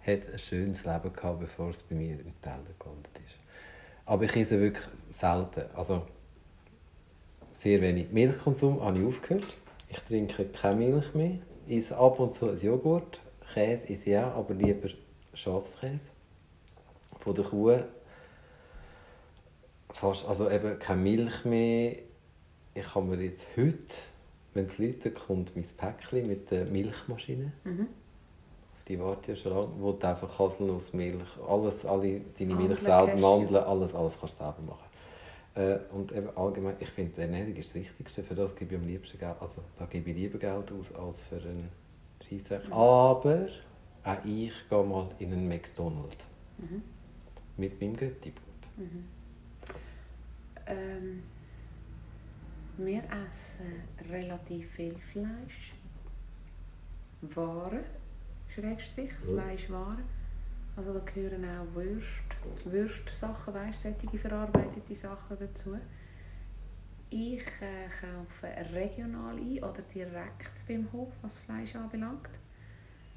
[0.00, 3.36] hat ein schönes Leben gehabt, bevor es bei mir im Teller gelandet ist.
[4.04, 5.64] Aber ich esse wirklich selten.
[5.74, 6.06] Also
[7.52, 8.10] sehr wenig.
[8.12, 9.56] Milchkonsum habe ich aufgehört.
[9.88, 11.38] Ich trinke keine Milch mehr.
[11.68, 13.20] Esse ab und zu ein Joghurt.
[13.52, 14.88] Käse esse ich auch, aber lieber
[15.34, 16.10] Schafskäse.
[17.20, 17.78] Von der Kuh
[19.96, 21.96] fast, also eben keine Milch mehr.
[22.74, 23.76] Ich habe mir jetzt heute,
[24.54, 27.52] wenn es läutet, kommt mein Päckchen mit der Milchmaschine.
[27.64, 27.88] Mhm.
[28.76, 29.72] Auf die warte ich ja schon lange.
[29.78, 33.18] Wo du einfach Haselnussmilch, alles, alle deine Mandeln, Milch selber.
[33.18, 34.85] Mandeln, alles, alles kannst du selber machen.
[35.56, 38.22] Äh, und eben allgemein, ich finde, Ernährung ist das Wichtigste.
[38.22, 41.24] Für das gebe ich am liebsten Geld, also da gebe ich lieber Geld aus als
[41.24, 41.70] für einen
[42.28, 42.70] Scheissdreck.
[42.70, 43.48] Aber
[44.04, 46.24] auch ich gehe mal in einen McDonald's.
[47.56, 48.44] Mit meinem Götti-Bub.
[50.66, 51.22] Ähm,
[52.76, 55.72] wir essen relativ viel Fleisch.
[57.22, 57.84] Ware,
[58.48, 60.04] Schrägstrich, Fleischwaren.
[60.76, 62.22] Also da gehören auch Würst,
[62.66, 65.78] Würstsachen, weißt du, verarbeitete Sachen dazu.
[67.08, 72.28] Ich äh, kaufe regional ein oder direkt beim Hof, was Fleisch anbelangt.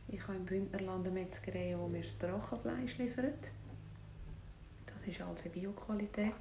[0.07, 3.51] Ich habe im Bündnerland eine Metzgerei, die mir das Trockenfleisch liefert.
[4.85, 6.33] Das ist also Bioqualität.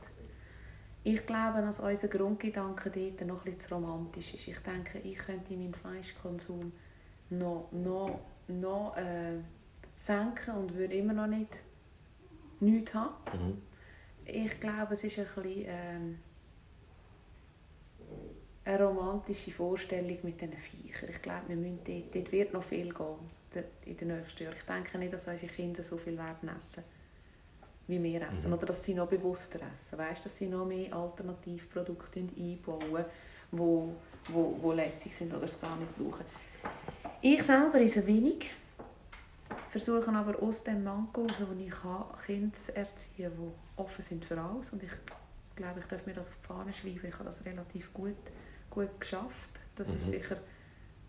[1.04, 4.48] Ich glaube, dass unser Grundgedanke dort noch etwas romantisch ist.
[4.48, 6.72] Ich denke, ich könnte meinen Fleischkonsum
[7.30, 9.38] noch, noch, noch äh,
[9.98, 11.62] senken und würde immer noch nicht
[12.60, 13.14] nichts haben.
[13.32, 13.62] Mhm.
[14.24, 16.18] Ich glaube, es ist ein bisschen ähm,
[18.64, 21.10] eine romantische Vorstellung mit diesen Viechern.
[21.10, 24.56] Ich glaube, wir müssen dort, dort wird noch viel gehen in den nächsten Jahren.
[24.56, 26.84] Ich denke nicht, dass unsere Kinder so viel werden essen,
[27.88, 28.50] wie wir essen.
[28.50, 28.56] Mhm.
[28.56, 29.98] Oder dass sie noch bewusster essen.
[29.98, 33.04] Weißt, dass sie noch mehr Alternativprodukte einbauen,
[33.50, 33.94] wo,
[34.28, 36.24] wo, wo lässig sind oder es gar nicht brauchen.
[37.20, 38.50] Ich selber esse wenig.
[39.78, 44.40] Versuche aber aus dem Manko, so ich habe, Kinder zu erziehen, die offen sind für
[44.40, 44.70] alles.
[44.72, 44.90] Und ich
[45.54, 47.06] glaube, ich darf mir das auf die Fahne schreiben.
[47.06, 48.16] Ich habe das relativ gut,
[48.70, 49.50] gut geschafft.
[49.76, 50.10] Das ist Mhm.
[50.10, 50.36] sicher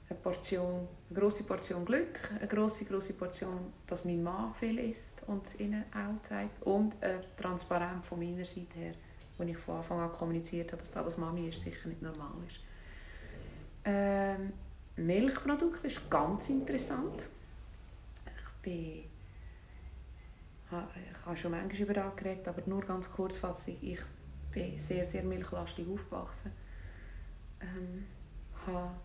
[0.07, 5.23] eine Portion, eine grosse Portion Glück, eine grosse, grosse Portion, dass mein Mann viel isst
[5.25, 8.93] und es ihnen auch zeigt und eine Transparenz von meiner Seite her,
[9.37, 12.33] wo ich von Anfang an kommuniziert habe, dass das, was Mami ist, sicher nicht normal
[12.47, 12.59] ist.
[13.85, 14.53] Ähm,
[14.95, 17.29] Milchprodukte ist ganz interessant.
[18.63, 19.05] Ich
[20.71, 23.77] habe schon manchmal über das geredet, aber nur ganz kurzfassig.
[23.81, 23.99] Ich
[24.51, 26.51] bin sehr, sehr milchlastig aufgewachsen.
[27.61, 28.05] Ähm,
[28.67, 28.95] habe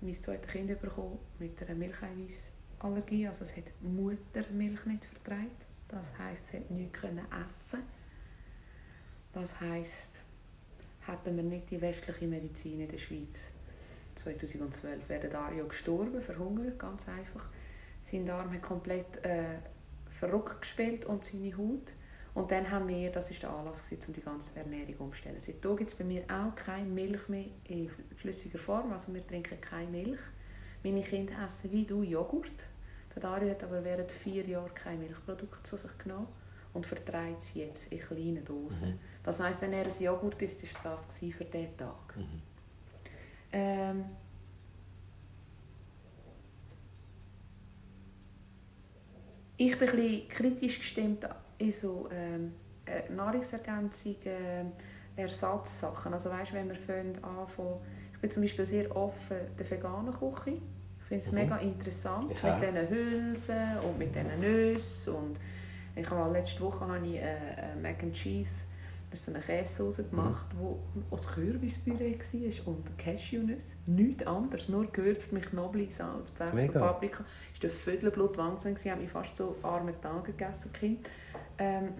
[0.00, 3.26] mein zweites Kind bekommen mit einer Milcheiweißallergie.
[3.26, 5.50] Also es hat Muttermilch nicht vertragen.
[5.88, 7.82] Das heisst, sie hat nichts essen.
[9.32, 10.20] Das heisst,
[11.00, 13.52] hätten wir nicht die westliche Medizin in der Schweiz
[14.16, 17.48] 2012 wäre Dario gestorben, verhungert, ganz einfach.
[18.02, 19.58] Sein Darm hat komplett äh,
[20.10, 21.92] verrückt gespielt und seine Haut.
[22.34, 25.40] Und dann haben wir, das ist der Anlass, gewesen, um die ganze Ernährung umzustellen.
[25.40, 29.60] Seitdem gibt es bei mir auch keine Milch mehr in flüssiger Form, also wir trinken
[29.60, 30.20] keine Milch.
[30.82, 32.68] Meine Kinder essen wie du Joghurt.
[33.14, 36.28] Der Dario hat aber während vier Jahren keine Milchprodukte zu sich genommen
[36.72, 38.90] und vertreibt sie jetzt in kleinen Dosen.
[38.90, 38.98] Mhm.
[39.24, 42.16] Das heisst, wenn er ein Joghurt isst, ist das für diesen Tag.
[42.16, 42.42] Mhm.
[43.52, 44.04] Ähm,
[49.60, 52.52] ich bin ein kritisch gestimmt in so ähm,
[52.86, 54.72] äh, Nahrungsergänzungen,
[55.16, 56.14] Ersatzsachen.
[56.14, 57.74] Also weißt, wenn wir fangen an von,
[58.14, 60.52] ich bin zum Beispiel sehr offen der veganen Küche.
[61.00, 61.38] Ich finde es Mhm.
[61.38, 65.40] mega interessant Ich mit diesen Hülsen und mit diesen Nüssen und
[65.94, 68.64] ich habe letzte Woche habe ich äh, äh, Mac and Cheese
[69.12, 73.76] ist so eine Käsesoße gemacht, die aus Kürbispüree war und Cashewnüsse.
[73.86, 76.80] Nichts anderes, nur gewürzt mit Knoblauch, Salz, Pfeffer, Mega.
[76.80, 77.24] Paprika.
[77.52, 81.08] Es war der Viertelblut Wahnsinn, ich habe mich fast so arme Tage gegessen, Kind.
[81.58, 81.94] Ähm,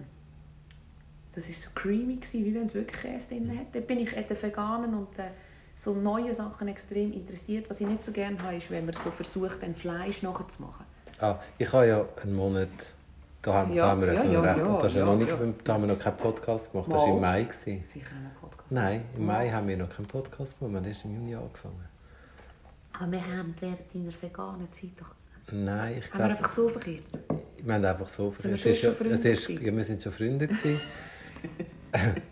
[1.33, 3.73] das war so creamy, gewesen, wie wenn es wirklich Käse drin hat.
[3.73, 5.31] Dort bin ich an den Veganen und äh,
[5.75, 7.69] so neue Sachen extrem interessiert.
[7.69, 10.85] Was ich nicht so gerne habe, ist, wenn man so versucht, ein Fleisch nachzumachen.
[11.19, 12.69] Ah, ich habe ja einen Monat,
[13.41, 15.29] da haben, Ja, da haben wir ja, also ja, recht, ja, das ja, noch nicht,
[15.29, 15.37] ja.
[15.63, 17.15] da haben wir noch keinen Podcast gemacht, das war Mal.
[17.15, 17.43] im Mai.
[17.43, 17.83] Gewesen.
[17.85, 18.71] Sicher einen Podcast.
[18.71, 21.85] Nein, im Mai haben wir noch keinen Podcast gemacht, wir haben erst im Juni angefangen.
[22.93, 25.15] Aber wir haben während deiner veganen Zeit doch...
[25.51, 27.07] Nein, ich Haben wir glaube, einfach so verkehrt?
[27.57, 28.31] wir haben einfach so...
[28.35, 30.49] Sind wir es schon ist ja, Freunde es ist, ja, wir sind schon Freunde.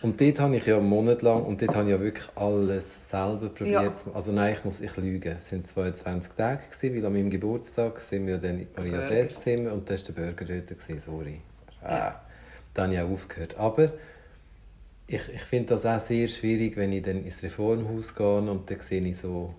[0.00, 3.10] Und dort habe ich ja einen Monat lang, und dort habe ich ja wirklich alles
[3.10, 3.82] selber probiert.
[4.06, 4.12] Ja.
[4.14, 5.36] Also nein, ich muss ich lügen.
[5.38, 9.10] Es waren 22 Tage, gewesen, weil an meinem Geburtstag sind wir dann in Marias.
[9.10, 10.68] Esszimmer und da war der Burger dort.
[10.68, 11.40] Gewesen, sorry.
[11.82, 12.22] Ah, Ja.
[12.74, 13.56] Da habe ich auch aufgehört.
[13.56, 13.92] Aber
[15.08, 18.80] ich, ich finde das auch sehr schwierig, wenn ich dann ins Reformhaus gehe und dann
[18.80, 19.52] sehe ich so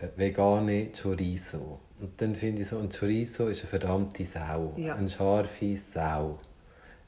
[0.00, 1.78] äh, vegane Chorizo.
[2.00, 4.74] Und dann finde ich so, ein Chorizo ist eine verdammte Sau.
[4.76, 4.96] Ja.
[4.96, 6.38] Eine scharfe Sau.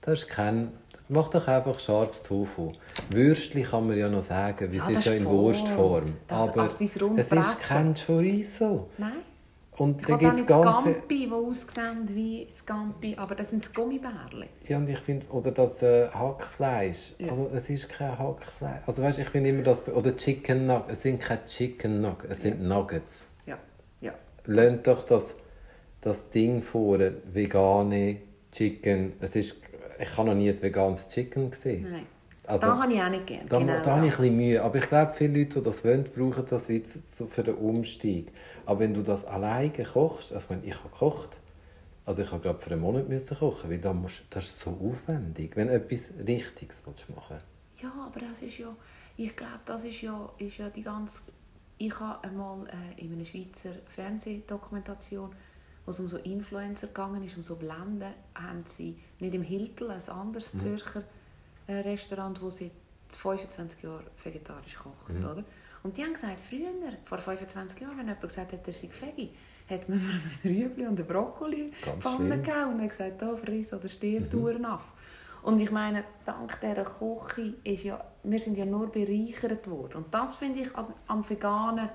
[0.00, 0.68] Das ist kein...
[1.08, 2.72] Mach doch einfach scharfes Tofu.
[3.10, 5.36] Würstli kann man ja noch sagen, weil Ja, es ist ja in Form.
[5.36, 6.16] Wurstform.
[6.26, 8.88] Das- Aber also es Rund ist kein Chorizo.
[8.96, 9.12] Nein.
[9.76, 10.92] Und Ich da habe gibt dann es das ganz viel...
[10.94, 14.44] Gampi, das aussehen wie das Gampi, aber das sind das Gummibärchen.
[14.68, 17.14] Ja, und ich finde, oder das äh, Hackfleisch.
[17.18, 17.32] Ja.
[17.32, 18.82] Also, es ist kein Hackfleisch.
[18.86, 19.86] Also, weißt, ich finde immer das.
[19.88, 20.92] Oder Chicken Nuggets.
[20.92, 23.24] Es sind keine Chicken Nuggets, es sind Nuggets.
[23.46, 23.58] Ja,
[24.00, 24.12] ja.
[24.46, 25.34] Lernt doch das,
[26.00, 26.98] das Ding vor,
[27.32, 28.18] vegane
[28.52, 29.14] Chicken.
[29.20, 29.56] Es ist,
[29.98, 31.86] ich habe noch nie ein veganes Chicken gesehen.
[31.90, 32.06] Nein.
[32.46, 33.46] Also, da habe ich auch nicht gerne.
[33.48, 34.62] Da, genau da habe ich ein bisschen Mühe.
[34.62, 38.32] Aber ich glaube, viele Leute, die das wollen, brauchen das für den Umstieg.
[38.66, 41.38] Aber wenn du das alleine kochst, also wenn ich habe gekocht,
[42.06, 44.70] also ich habe gerade für einen Monat müssen kochen, weil da musst, das ist so
[44.70, 47.38] aufwendig, wenn du etwas Richtiges willst machen
[47.80, 48.74] Ja, aber das ist ja,
[49.16, 51.22] ich glaube, das ist ja, ist ja die ganze,
[51.78, 55.30] ich habe einmal äh, in einer Schweizer Fernsehdokumentation,
[55.84, 59.90] wo es um so Influencer gegangen ist, um so Blenden, haben sie nicht im Hiltel,
[59.90, 60.58] ein anderes Mhm.
[60.58, 61.02] Zürcher
[61.66, 62.70] äh, Restaurant, wo seit
[63.10, 65.24] 25 Jahren vegetarisch kocht, Mhm.
[65.24, 65.44] oder?
[65.82, 66.70] Und die haben gesagt, früher,
[67.04, 69.30] vor 25 Jahren, wenn jemand gesagt hat, er sei Veggie,
[69.68, 73.88] hat man mir ein Rüebli und ein Brokkoli gegeben und hat gesagt, da friss oder
[73.88, 74.58] stirb, Mhm.
[74.58, 74.64] mhm.
[74.64, 74.92] auf.
[75.42, 79.96] Und ich meine, dank dieser Küche ist ja, wir sind ja nur bereichert worden.
[79.98, 81.90] Und das finde ich am, am veganen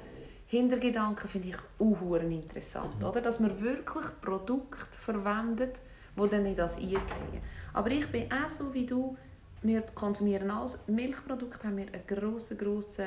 [0.51, 3.05] Hintergedanken finde ich auch interessant, Mhm.
[3.05, 3.21] oder?
[3.21, 5.79] Dass man wirklich Produkte verwendet,
[6.17, 7.43] die dann in das eingehen.
[7.71, 9.15] Aber ich bin auch so wie du,
[9.61, 10.79] wir konsumieren alles.
[10.87, 12.99] Milchprodukte haben wir ein grosses, grosses,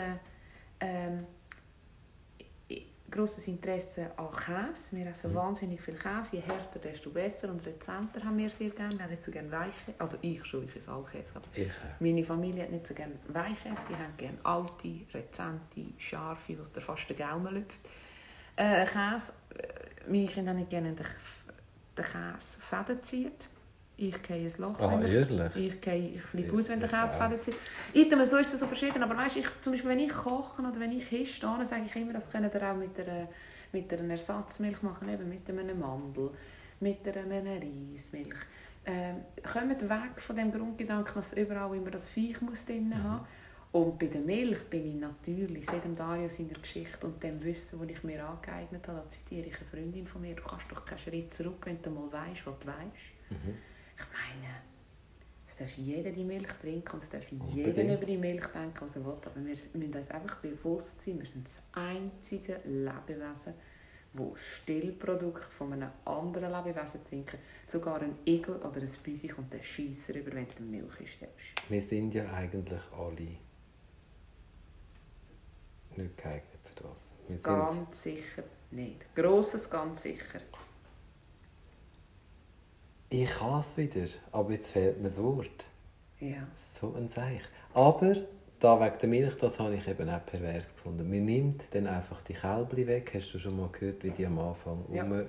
[0.78, 1.26] ähm,
[3.12, 4.96] grosses Interesse an Käse.
[4.96, 6.36] Wir essen wahnsinnig viel Käse.
[6.36, 8.94] Je härter, desto besser und rezenter haben wir sehr gerne.
[8.98, 9.94] Wir haben nicht so gerne Weiche.
[9.98, 11.34] Also ich schon, ich finde Allkäse.
[11.36, 11.66] Aber äh,
[12.00, 13.82] meine Familie hat nicht so gerne Weichkäse.
[13.88, 17.80] Die haben gerne alte, rezente, scharfe, was der fast den Gaumen lüpft.
[18.56, 21.04] Äh, Käse, äh, meine Kinder haben nicht gerne, K-
[21.96, 23.48] der Käse Fäden zieht.
[23.96, 24.80] Ich gehe ein Loch.
[24.80, 25.56] Ah, der- ehrlich?
[25.56, 27.28] Ich, gehe, ich flippe aus, wenn der ich Käse auch.
[27.28, 27.54] Fäden zieht.
[27.92, 29.02] Item, so ist es so verschieden.
[29.02, 31.08] Aber weißt, ich, zum Beispiel, wenn ich koche oder wenn ich
[31.58, 33.28] dann sage ich immer, das könnt ihr auch mit einer,
[33.72, 36.30] mit einer Ersatzmilch machen, eben mit einem Mandel,
[36.80, 38.34] mit einer Reismilch.
[38.84, 39.16] Ähm,
[39.52, 43.02] kommt weg von dem Grundgedanken, dass überall immer das Viech muss drin Mhm.
[43.04, 43.26] haben
[43.70, 47.78] Und bei der Milch bin ich natürlich, seit dem Dario seiner Geschichte und dem Wissen,
[47.78, 50.84] das ich mir angeeignet habe, da zitiere ich eine Freundin von mir, du kannst doch
[50.84, 53.12] keinen Schritt zurück, wenn du mal weißt, was du weißt.
[53.30, 53.54] Mhm.
[54.02, 54.54] Ich meine,
[55.46, 58.96] es darf jeder die Milch trinken und es darf jeder über die Milch denken, was
[58.96, 59.12] er will.
[59.12, 63.54] Aber wir müssen uns einfach bewusst sein, wir sind das einzige Lebewesen,
[64.14, 67.38] wo Stillprodukt von einem anderen Lebewesen trinken.
[67.66, 71.36] Sogar ein Igel oder ein Büsi kommt der Scheisser über, wenn du Milch einstellst.
[71.68, 73.36] wir sind ja eigentlich alle
[75.96, 77.12] nicht geeignet für das.
[77.28, 79.14] Wir Ganz sicher nicht.
[79.14, 80.40] Grosses ganz sicher.
[83.12, 85.66] Ich kann es wieder, aber jetzt fehlt mir das Wort.
[86.20, 86.46] Ja.
[86.80, 87.42] So ein Seich.
[87.74, 88.14] Aber
[88.60, 91.08] da wegen der Milch, das habe ich eben auch pervers gefunden.
[91.10, 93.10] Man nimmt dann einfach die Kälbchen weg.
[93.14, 95.04] Hast du schon mal gehört, wie die am Anfang Ja.
[95.04, 95.22] um...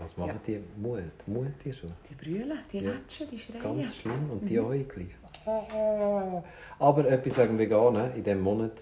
[0.00, 0.40] Was machen Ja.
[0.46, 0.60] die?
[0.80, 1.02] Mut?
[1.26, 1.92] Mut die schon?
[2.08, 2.92] Die brüllen, die Ja.
[2.92, 3.60] Lätschen, die schreien.
[3.62, 4.30] Ganz schlimm.
[4.30, 4.46] Und Mhm.
[4.46, 5.08] die Äugli.
[6.78, 8.72] Aber etwas sagen Veganen in diesem Monat,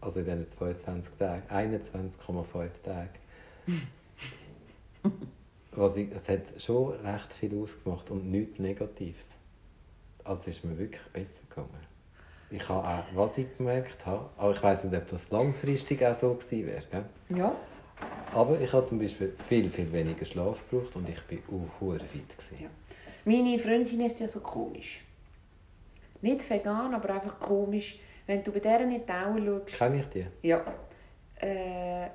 [0.00, 3.08] also in diesen 22 Tagen, 21,5 Tage,
[5.76, 9.26] was ich, es hat schon recht viel ausgemacht und nichts Negatives.
[10.24, 11.86] Also es ist mir wirklich besser gegangen.
[12.50, 16.14] Ich habe auch, was ich gemerkt habe, aber ich weiß nicht, ob das langfristig auch
[16.14, 16.82] so gewesen wäre.
[16.90, 17.38] Gell?
[17.38, 17.54] Ja.
[18.32, 22.36] Aber ich habe zum Beispiel viel, viel weniger Schlaf gebraucht und ich bin auch fit.
[22.36, 22.62] Gewesen.
[22.62, 22.68] Ja.
[23.24, 25.00] Meine Freundin ist ja so komisch.
[26.22, 27.98] Nicht vegan, aber einfach komisch.
[28.26, 30.26] Wenn du bei der die Augen schaust, Kenne ich die?
[30.48, 30.64] ja,
[31.40, 32.08] äh,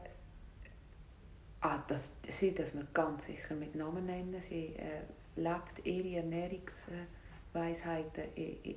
[1.61, 4.35] ah, das, sie dürfen wir ganz sicher mit Namen nennen.
[4.41, 5.01] Sie äh,
[5.35, 8.75] lebt ihre Ernährungsweisheiten in, in,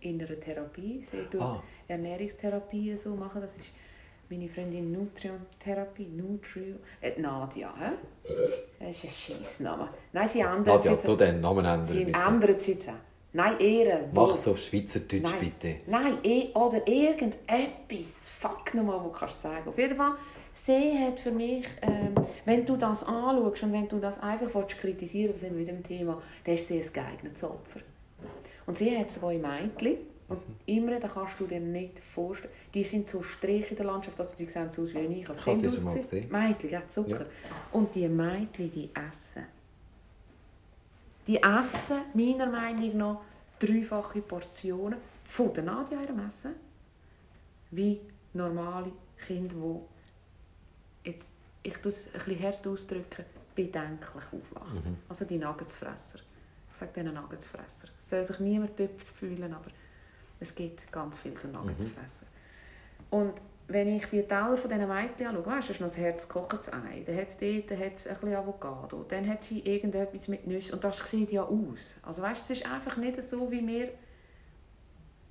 [0.00, 1.02] in einer Therapie.
[1.02, 1.62] Sie tut Ah.
[1.88, 3.40] Ernährungstherapien so machen.
[3.40, 3.66] Das ist
[4.30, 6.06] meine Freundin Nutrion-Therapie.
[6.06, 6.76] Nutrio.
[7.00, 7.92] Äh, Nadia, hä?
[8.78, 9.88] Das ist ein Scheissname.
[10.12, 12.90] Nein, sie ändert Nadja, es du den Namen ändern Sie ändert es jetzt.
[13.34, 14.08] Nein, Ehre.
[14.12, 15.40] Mach es auf Schweizerdeutsch Nein.
[15.40, 15.76] bitte.
[15.86, 18.30] Nein, eh, oder irgendetwas.
[18.30, 19.68] Fuck nochmal, was du kannst sagen.
[19.68, 20.12] Auf jeden Fall,
[20.52, 24.78] sie hat für mich, ähm, wenn du das anschaust und wenn du das einfach willst,
[24.78, 27.80] kritisieren willst, mit dem Thema, dann ist sie ein geeignetes Opfer.
[28.66, 29.96] Und sie hat zwei Mädchen.
[30.28, 34.18] Und immer, da kannst du dir nicht vorstellen, die sind so Striche in der Landschaft,
[34.18, 36.02] also die sehen so aus wie ich als Kind sie ausgesehen.
[36.02, 36.32] gesehen.
[36.32, 37.20] Mädchen, ja, Zucker.
[37.20, 37.26] Ja.
[37.72, 39.44] Und die Mädchen, die essen.
[41.26, 43.20] Die essen meiner Meinung nach
[43.58, 46.54] dreifache Portionen von der Nadia ihrem Essen,
[47.70, 48.00] wie
[48.32, 48.92] normale
[49.26, 49.91] Kinder, die
[51.04, 53.24] jetzt, ich tue es ein bisschen hart ausdrücken,
[53.54, 54.92] bedenklich aufwachsen.
[54.92, 54.98] Mhm.
[55.08, 56.20] Also die Nuggetsfresser.
[56.72, 57.88] Ich sage denen Nuggetsfresser.
[57.98, 59.70] Es soll sich niemand getöpft fühlen, aber
[60.40, 62.26] es gibt ganz viele so Nuggetsfresser.
[63.10, 63.34] Und
[63.68, 66.28] wenn ich die Teller von diesen Mädchen anschaue, weißt du, da ist noch ein Herz
[66.28, 70.28] gekochtes Ei, dann hat es dort dann hat's ein bisschen Avocado, dann hat sie irgendetwas
[70.28, 71.96] mit Nüssen und das sieht ja aus.
[72.02, 73.90] Also weißt, du, es ist einfach nicht so, wie wir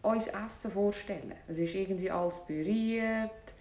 [0.02, 1.34] uns Essen vorstellen.
[1.48, 3.54] Es ist irgendwie alles püriert,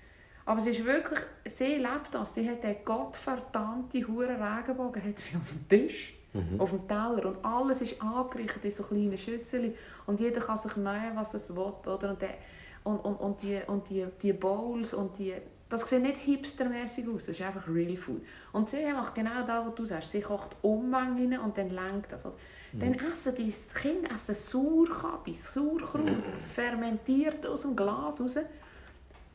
[0.50, 5.36] aber es ist wirklich, sie lebt das, sie hat den gottverdammten Huren Regenbogen hat sie
[5.36, 6.14] auf dem Tisch.
[6.32, 6.60] Mhm.
[6.60, 7.26] Auf dem Teller.
[7.26, 9.74] Und alles ist angerichtet in so kleinen Schüsseln.
[10.06, 11.72] Und jeder kann sich nehmen, was er will.
[11.86, 12.10] Oder?
[12.10, 12.34] Und, der,
[12.82, 15.34] und, und, und, die, und die, die Bowls und die...
[15.68, 18.22] Das sieht nicht hipstermäßig aus, das ist einfach Real Food.
[18.52, 20.10] Und sie macht genau das, was du sagst.
[20.10, 22.24] Sie kocht Ummengen und dann lenkt das.
[22.24, 22.80] Mhm.
[22.80, 28.36] Dann essen die Kinder essen Sauerkabis, Sauerkraut, fermentiert aus dem Glas raus.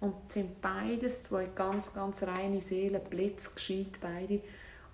[0.05, 4.41] Und sind beides zwei ganz, ganz reine Seelen, blitzgescheit beide.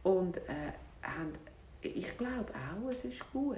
[0.04, 1.34] Und äh, haben
[1.82, 3.58] ich glaube auch, es ist gut.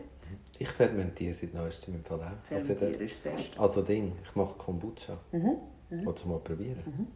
[0.57, 2.45] Ich fermentiere seit neuestem im Fall auch.
[2.47, 3.59] Fermentieren also, ist das Beste.
[3.59, 5.17] Also Ding, ich mache Kombucha.
[5.31, 5.57] Mhm.
[5.89, 6.05] Mhm.
[6.05, 6.83] Willst du mal probieren?
[6.85, 7.07] Mhm.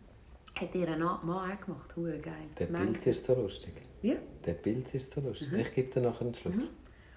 [0.59, 1.95] Hat ihr einen Mann auch gemacht?
[1.95, 2.33] Hure geil.
[2.59, 3.73] Der Pilz ist so lustig.
[4.01, 4.15] Ja?
[4.45, 5.51] Der Pilz ist so lustig.
[5.51, 5.59] Mhm.
[5.59, 6.55] Ich gebe dir nachher einen Schluck.
[6.55, 6.67] Mhm.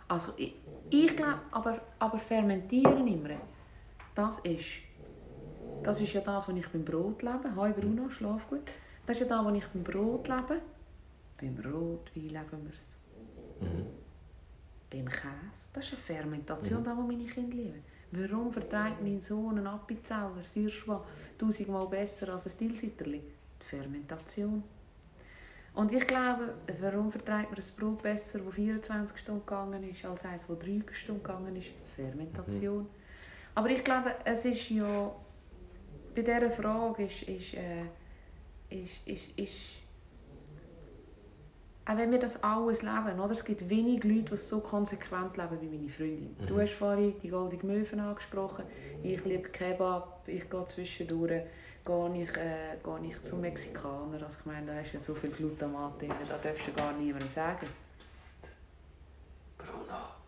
[0.06, 0.54] Also ich,
[0.90, 3.30] ich glaube, aber, aber fermentieren immer,
[4.14, 4.66] das ist,
[5.82, 7.54] das ist ja das, was ich beim Brot lebe.
[7.56, 8.72] Hi Bruno, schlaf gut.
[9.06, 10.60] Das ist ja das, was ich beim Brot lebe.
[11.40, 12.96] Beim Rotwein leben wir es.
[13.60, 13.86] Mhm.
[14.90, 16.84] Beim Käse, das ist eine Fermentation, mhm.
[16.84, 17.82] da, wo meine Kinder lieben.
[18.12, 21.04] Warum verträgt mein Sohn einen Appenzeller, Süßschwa,
[21.38, 23.22] tausendmal besser als ein Stilsitterli?
[23.60, 24.64] Die Fermentation.
[25.74, 30.24] Und ich glaube, warum verträgt man ein Brot besser, das 24 Stunden gegangen ist, als
[30.24, 31.70] eines, das 3 Stunden gegangen ist?
[31.94, 32.82] Fermentation.
[32.82, 32.88] Mhm.
[33.54, 35.14] Aber ich glaube, es ist ja,
[36.14, 37.84] bei dieser Frage ist, ist, äh,
[38.70, 39.80] ist, ist, ist
[41.86, 43.32] auch wenn wir das alles leben, oder?
[43.32, 46.36] es gibt wenig Leute, die so konsequent leben wie meine Freundin.
[46.38, 46.46] Mhm.
[46.46, 48.64] Du hast vorhin die Goldige Möwen angesprochen.
[49.02, 51.42] Ich liebe Kebab, ich gehe zwischendurch
[51.84, 54.22] gehe ich, äh, gehe ich zum Mexikaner.
[54.22, 57.28] Also ich meine, da ist ja so viel Glutamat drin, da darfst du gar niemandem
[57.28, 57.66] sagen.
[57.98, 58.46] Psst.
[59.58, 60.19] Bruno.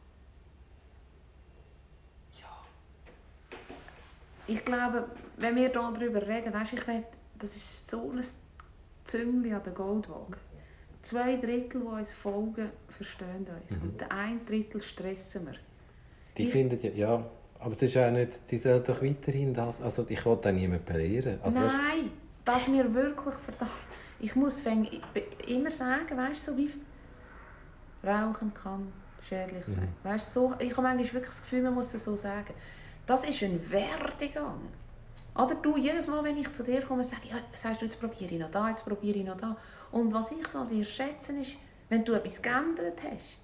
[4.46, 7.04] Ich glaube, wenn wir darüber reden, weißt, ich will,
[7.38, 8.24] das ist so ein
[9.04, 10.38] Züngli an der Goldwaage
[11.02, 13.76] zwei Drittel, die uns folgen, verstehen uns.
[13.76, 13.82] Mhm.
[13.82, 15.54] Und der ein Drittel stressen wir.
[16.36, 17.24] Die ich, finden ja, ja,
[17.58, 20.84] aber es ist auch nicht, die sollen doch weiterhin das, also ich will da niemanden
[20.84, 21.38] belehren.
[21.42, 22.10] Also, Nein, weißt,
[22.44, 23.70] das ist mir wirklich verdammt.
[24.20, 24.88] Ich muss fäng,
[25.46, 26.70] immer sagen, weißt du, so wie
[28.04, 29.84] Rauchen kann schädlich sein.
[29.84, 30.08] Mhm.
[30.08, 32.54] Weißt, so, ich habe manchmal wirklich das Gefühl, man muss es so sagen.
[33.06, 34.60] Das ist ein Werdegang.
[35.34, 38.34] Oder du, jedes Mal, wenn ich zu dir komme, sage ja, sagst du, jetzt probiere
[38.34, 39.56] ich noch da, jetzt probiere ich noch da.
[39.90, 41.56] Und was ich so an dir schätze, ist,
[41.88, 43.38] wenn du etwas geändert hast,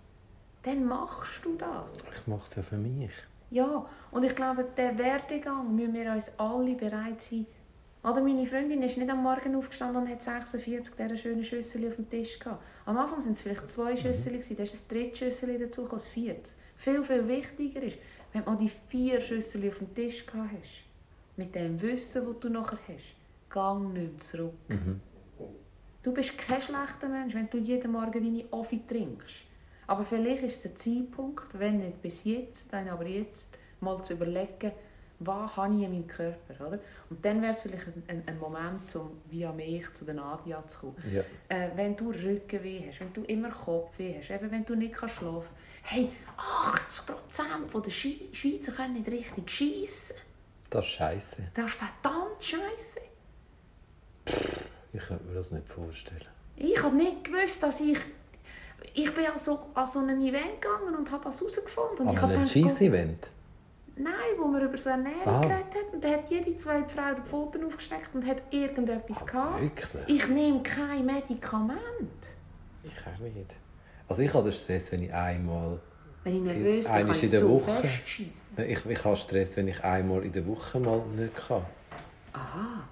[0.63, 2.09] dann machst du das.
[2.15, 3.11] Ich mache es ja für mich.
[3.51, 7.47] Ja, und ich glaube, der Werdegang müssen wir uns alle bereit sein.
[8.03, 11.97] Oder meine Freundin ist nicht am Morgen aufgestanden und hat 46 dieser schönen Schüssel auf
[11.97, 12.63] dem Tisch gehabt.
[12.85, 14.57] Am Anfang waren es vielleicht zwei Schüssel, mhm.
[14.57, 16.51] dann ist das dritte Schüssel dazu, das vierte.
[16.77, 17.99] Viel, viel wichtiger ist,
[18.47, 20.85] wenn du die vier Schüssel auf dem Tisch gehabt hast
[21.37, 23.17] mit dem Wissen, das du nachher hast,
[23.51, 24.55] gang nicht mehr zurück.
[24.69, 25.01] Mhm.
[26.03, 29.45] Du bist kein schlechter Mensch, wenn du jeden Morgen deine Offi trinkst.
[29.87, 34.15] Aber vielleicht ist es ein Zeitpunkt, wenn nicht bis jetzt, dann aber jetzt, mal zu
[34.15, 34.73] überlegen,
[35.21, 36.79] was habe ich in meinem Körper, oder?
[37.11, 40.65] Und dann wäre es vielleicht ein, ein, ein, Moment, um via mich zu der Nadia
[40.67, 40.97] zu kommen.
[41.13, 41.23] Ja.
[41.49, 45.21] Äh, wenn du Rückenweh hast, wenn du immer Kopfweh hast, eben wenn du nicht schlafen
[45.23, 45.51] kannst.
[45.83, 50.17] Hey, 80% der Schweizer können nicht richtig schiessen.
[50.71, 51.37] Das ist scheiße.
[51.55, 53.01] Das ist verdammt scheiße.
[54.93, 56.27] Ich könnte mir das nicht vorstellen.
[56.57, 57.99] Ich habe nicht gewusst, dass ich.
[58.95, 62.09] Ich bin an so, an so ein Event gegangen und habe das herausgefunden.
[62.09, 63.29] An ein Scheiß-Event?
[63.99, 65.41] Nein, wo man über so Ernährung Aha.
[65.41, 65.93] geredet hat.
[65.95, 69.63] Und da hat jede zweite Frau die Pfoten aufgesteckt und hat irgendetwas Ach, gehabt.
[69.63, 70.03] Wirklich?
[70.07, 72.37] Ich nehme kein Medikament.
[72.83, 73.57] Ich auch nicht.
[74.09, 75.81] Also ich habe den Stress, wenn ich einmal
[76.25, 77.83] wenn ich nervös bin, kann ich in der so Woche.
[78.67, 81.63] Ich, ich habe Stress, wenn ich einmal in der Woche mal nicht kann.
[82.33, 82.85] Aha.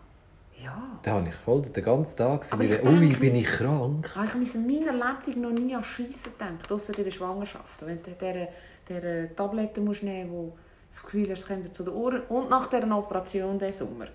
[0.63, 0.99] Ja.
[1.03, 2.47] Da habe ich voll den ganzen Tag.
[2.51, 4.09] Aber ich denke, ui, bin ich krank.
[4.11, 7.85] Ich habe in meiner Lebenswelt noch nie an Scheissen gedacht, außer in der Schwangerschaft.
[7.85, 8.11] Wenn du
[8.89, 10.57] diese, Tabletten musst nehmen musst,
[10.89, 12.23] das Gefühl es kommt zu den Ohren.
[12.29, 14.07] Und nach dieser Operation diesen Sommer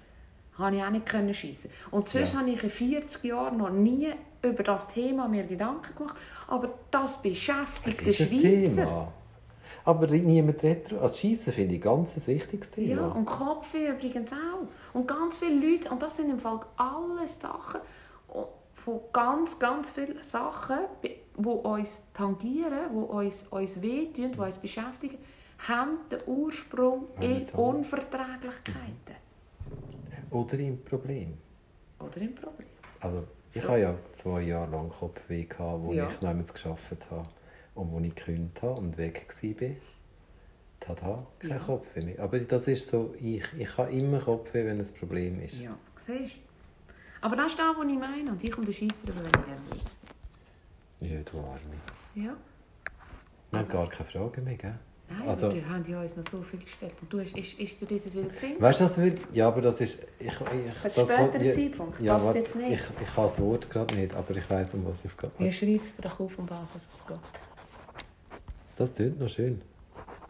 [0.57, 1.69] habe ich auch nicht schiessen.
[1.91, 2.39] Und sonst ja.
[2.39, 4.09] habe ich in 40 Jahren noch nie
[4.43, 6.17] über das Thema mir Gedanken gemacht.
[6.47, 8.85] Aber das beschäftigt den Schweizer.
[8.85, 9.13] Thema.
[9.83, 13.01] Aber niemand redet Also Schießen finde ich ganz ein wichtiges Thema.
[13.01, 14.67] Ja, und Kopfweh übrigens auch.
[14.93, 17.81] Und ganz viele Leute, und das sind im Fall alles Sachen,
[18.73, 25.17] von ganz, ganz vielen Sachen, die uns tangieren, die uns, uns wehtun, die uns beschäftigen,
[25.67, 29.15] haben den Ursprung in Unverträglichkeiten.
[30.29, 31.37] Oder im Problem.
[31.99, 32.67] Oder im Problem.
[32.99, 36.09] Also, ich hatte ja zwei Jahre lang Kopfweh, wo ja.
[36.09, 37.27] ich noch gearbeitet habe
[37.75, 39.69] und wo ich gekündigt habe und weg war.
[40.79, 41.57] Tada, kein ja.
[41.59, 42.19] Kopfweh mehr.
[42.19, 45.59] Aber das ist so, ich, ich habe immer Kopfweh, wenn es ein Problem ist.
[45.59, 46.39] Ja, siehst du.
[47.21, 48.31] Aber das ist das, was ich meine.
[48.31, 51.59] Und ich komme den Scheisser über, wenn ich gerne Ja, du Arme.
[52.15, 52.35] Ja.
[53.51, 54.79] Wir haben gar keine Fragen mehr, gell?
[55.19, 56.93] Nein, Also- aber die haben ja uns noch so viel gestellt.
[57.01, 58.55] Und du hast, ist, ist dir dieses wieder gesehen?
[58.59, 59.19] Weißt du, das wird.
[59.33, 59.99] Ja, aber das ist.
[60.19, 60.33] Ich, ich,
[60.83, 61.99] das Ein späterer Zeitpunkt.
[61.99, 62.71] Ja, Passt jetzt nicht.
[62.71, 65.31] Ich, ich habe das Wort gerade nicht, aber ich weiß, um was es geht.
[65.39, 67.17] Ja, schreibst du doch auf, um was es geht.
[68.77, 69.61] Das klingt noch schön.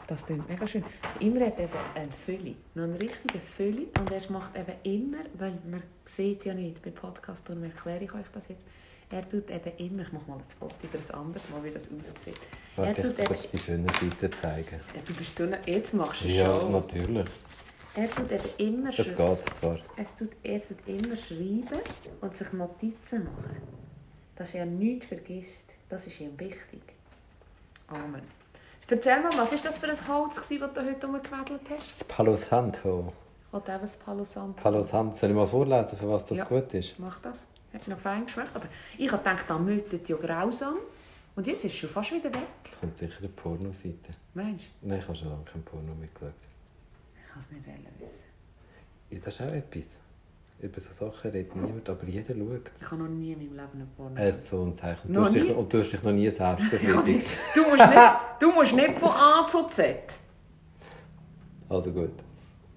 [0.08, 0.84] Das klingt mega schön.
[1.22, 3.84] Immer hat eben eine Fülle, noch eine richtige Fülle.
[4.00, 8.14] Und er macht eben immer, weil man sieht ja nicht beim Podcast, darum erkläre ich
[8.14, 8.66] euch das jetzt.
[9.12, 11.90] Er tut eben immer, ich mache mal das Foto über ein anderes Mal, wie das
[11.90, 12.36] aussieht.
[12.78, 14.80] Er Warte, tut ich eben, die schöne Seite zeigen.
[14.96, 16.72] ja, du bist so eine, jetzt machst du es Ja, schon.
[16.72, 17.28] natürlich.
[17.94, 19.36] Er tut eben immer Das schreiben.
[19.36, 19.78] geht zwar.
[19.98, 21.68] Es tut, er tut immer schreiben
[22.22, 23.58] und sich Notizen machen.
[24.38, 25.66] Dass er nichts vergisst.
[25.90, 26.82] Das ist ihm wichtig.
[27.88, 28.22] Amen.
[28.90, 31.92] Erzähl mal, was war das für ein Holz, gewesen, das du heute umgewedelt hast?
[31.92, 33.12] Das Palo Santo.
[33.52, 34.62] Oder eben das Palo Santo.
[34.62, 35.16] Palo Santo.
[35.18, 36.44] Soll ich mal vorlesen, für was das Ja.
[36.46, 36.98] gut ist?
[37.00, 37.48] Mach das.
[37.74, 38.56] Hat noch fein geschmeckt.
[38.56, 38.66] Aber
[38.98, 40.76] ich habe gedacht, das mütet ja grausam.
[41.36, 42.42] Und jetzt ist es schon fast wieder weg.
[42.70, 44.14] Das kommt sicher eine Pornoseite.
[44.34, 44.88] Meinst du?
[44.88, 46.34] Nein, ich habe schon lange kein Porno mitgeschaut.
[47.16, 47.66] Ich kann es nicht
[48.00, 48.24] wissen.
[49.10, 49.84] Ja, das ist auch etwas.
[50.60, 52.72] Über so Sachen redet niemand, aber jeder schaut.
[52.80, 55.12] Ich habe noch nie in meinem Leben einen Porno Äh, so ein Zeichen.
[55.12, 57.28] Du, hast dich, und du hast dich noch nie selbst befriedigt.
[57.56, 60.20] Du musst nicht, du musst nicht von A zu Z.
[61.70, 62.12] Also gut.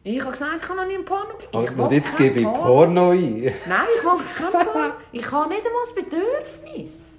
[0.07, 1.81] Ich habe gesagt, ich habe noch nie einen Porno gegeben.
[1.81, 3.43] Und, jetzt gebe ich Porno ein.
[3.43, 4.95] Nein, ich will keinen Porno.
[5.13, 7.15] Ich habe nicht einmal das Bedürfnis.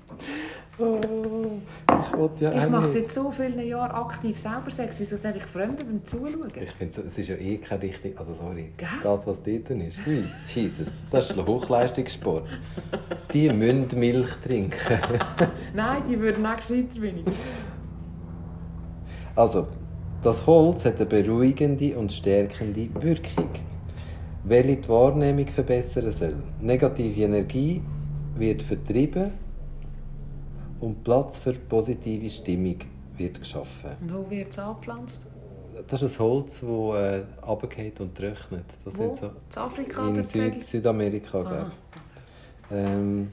[0.77, 0.99] Oh,
[1.87, 4.99] ich ja Ich mache seit so vielen Jahren aktiv selber Sex.
[4.99, 6.51] Wieso soll ich Fremden beim Zuschauen?
[6.61, 8.19] Ich finde, es ist ja eh kein richtig...
[8.19, 8.87] Also sorry, Gell?
[9.01, 12.47] das, was dort ist, hm, Jesus, das ist Hochleistungssport.
[13.33, 14.77] Die müssen Milch trinken.
[15.73, 17.25] Nein, die würden auch gescheiter ich.
[19.35, 19.67] Also,
[20.25, 23.49] das Holz hat eine beruhigende und stärkende Wirkung,
[24.43, 26.35] welche die Wahrnehmung verbessern soll.
[26.59, 27.83] Negative Energie
[28.35, 29.31] wird vertrieben
[30.79, 32.77] und Platz für positive Stimmung
[33.15, 33.91] wird geschaffen.
[34.01, 35.21] Und wo wird es angepflanzt?
[35.87, 38.65] Das ist ein Holz, das äh, runterfällt und trocknet.
[38.83, 39.15] Das Wo?
[39.15, 41.71] sind so In Afrika in Süd Südamerika, glaube
[42.71, 42.75] ich.
[42.75, 43.31] Ähm,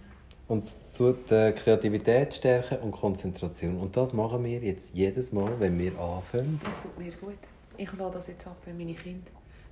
[0.53, 0.65] und
[0.99, 3.79] die Kreativität stärken und Konzentration.
[3.79, 6.61] Und das machen wir jetzt jedes Mal, wenn wir anfangen.
[6.63, 7.39] Das tut mir gut.
[7.79, 9.31] Ich lasse das jetzt ab, wenn meine Kinder...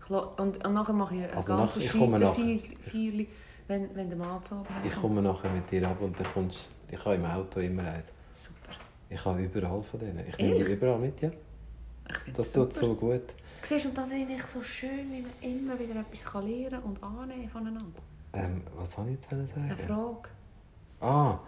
[0.09, 3.29] Lasse, und, und nachher mache ich ein Also ganzes Scheiterfeierli,
[3.69, 6.71] wenn, wenn der Mann zu Abend Ich komme nachher mit dir ab und dann kommst
[6.91, 8.07] Ich habe im Auto immer eins.
[8.35, 8.77] Super.
[9.09, 10.25] Ich habe überall von denen.
[10.29, 11.31] Ich nehme die überall mit, ja.
[12.09, 12.87] Das das tut super.
[12.87, 13.23] so gut.
[13.63, 17.01] Siehst du, und das finde ich so schön, wie man immer wieder etwas lernen und
[17.03, 18.01] annehmen voneinander.
[18.33, 19.49] Ähm, was soll ich jetzt sagen?
[19.55, 20.31] Eine Frage.
[21.01, 21.39] Ah,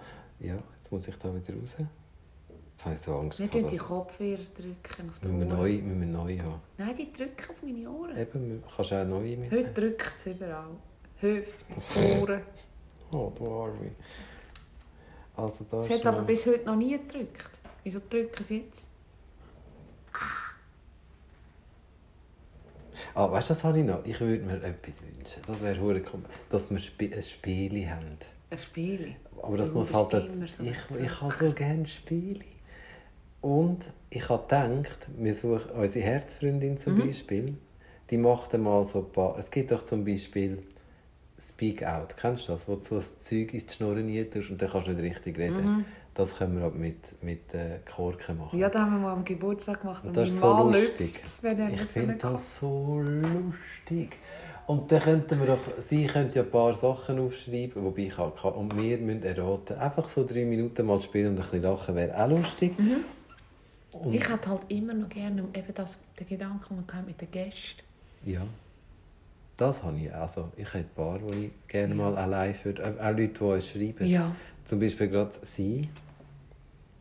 [0.40, 1.70] ja, jetzt muss ich da wieder raus.
[1.78, 3.38] Jetzt habe ich so Angst.
[3.38, 6.60] Wir drücken die Kopfhörer drücken auf die Müssen wir neu, müssen wir neu haben.
[6.78, 8.16] Nein, die drücken auf meine Ohren.
[8.16, 9.52] Eben, kannst du auch neue mit?
[9.52, 10.70] Heute drückt es überall.
[11.20, 12.42] Hüfte, Ohren.
[13.14, 13.90] Oh, du Arme.
[15.36, 17.60] Also da Es hat aber bis heute noch nie gedrückt.
[17.84, 18.88] Wieso drücken sie jetzt?
[23.14, 24.02] Ah, weißt du, was habe ich noch?
[24.06, 25.42] Ich würde mir etwas wünschen.
[25.46, 26.02] Das wäre cool,
[26.48, 28.16] dass wir ein Spiel haben.
[28.52, 29.16] Ein Spiel.
[29.42, 30.10] Aber das muss halt...
[30.10, 32.44] so ich, ich habe so gerne Spiele.
[33.40, 33.80] Und
[34.10, 37.06] ich habe gedacht, wir suchen unsere Herzfreundin zum Mhm.
[37.06, 37.54] Beispiel.
[38.10, 39.38] Die macht mal so ein paar...
[39.38, 40.58] Es gibt doch zum Beispiel
[41.40, 42.14] Speak Out.
[42.20, 42.68] Kennst du das?
[42.68, 45.02] Wo du so ein Zeug in die Schnur rein tust und dann kannst du nicht
[45.16, 45.86] richtig reden.
[46.14, 48.56] Das können wir aber mit, mit äh, Korken machen.
[48.56, 48.60] Mhm.
[48.60, 50.04] Ja, das haben wir mal am Geburtstag gemacht.
[50.04, 51.20] Und das ist so lustig.
[51.42, 54.18] er Ich finde das so lustig.
[54.66, 58.34] Und dann könnten wir doch, sie könnte ja ein paar Sachen aufschreiben, wobei ich auch
[58.40, 59.76] kann, und wir müssen erraten.
[59.78, 62.78] Einfach so drei Minuten mal spielen und ein bisschen lachen wäre auch lustig.
[62.78, 63.04] Mhm.
[63.92, 67.82] Und, Ich hätte halt immer noch gerne eben das, den Gedanken, mit den Gästen.
[68.24, 68.42] ja,
[69.56, 70.12] das habe ich.
[70.14, 72.82] Also ich hätte ein paar, die ich gerne mal allein würde.
[72.84, 74.06] Auch Leute, die uns schreiben.
[74.06, 74.34] Ja.
[74.64, 75.88] Zum Beispiel gerade sie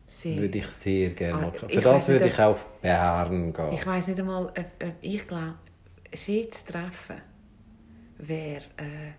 [0.08, 0.36] Sehr.
[0.36, 1.68] würde ich sehr gerne Ah, machen.
[1.68, 3.72] ich Für das nicht, würde ob- ich auf Bern gehen.
[3.72, 4.52] Ich weiß nicht einmal,
[5.00, 5.54] ich glaube,
[6.14, 7.22] sie zu treffen
[8.18, 8.64] wäre.
[8.76, 9.12] Äh,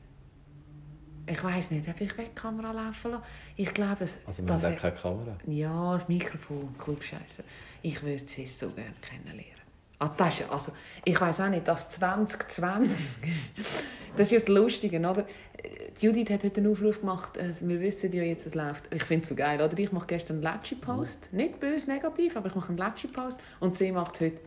[1.25, 3.23] ich weiß nicht, ob ich Webkamera laufen lassen.
[3.55, 5.37] Ich glaube, es, also wir das haben keine Kamera.
[5.47, 7.43] Ja, das Mikrofon, Clubscheiße.
[7.81, 9.63] Ich würde sie so gerne kennenlernen.
[9.99, 10.73] Ah, das ist, also,
[11.05, 12.97] ich weiß auch nicht, das 2020,
[14.17, 15.25] das ist jetzt lustig, oder?
[15.99, 18.93] Judith hat heute einen Aufruf gemacht, äh, wir wissen ja jetzt, es läuft.
[18.93, 19.77] Ich finde es so geil, oder?
[19.77, 23.91] Ich mache gestern einen Letschi-Post, nicht böse, negativ, aber ich mache einen Letschi-Post und sie
[23.93, 24.39] macht heute,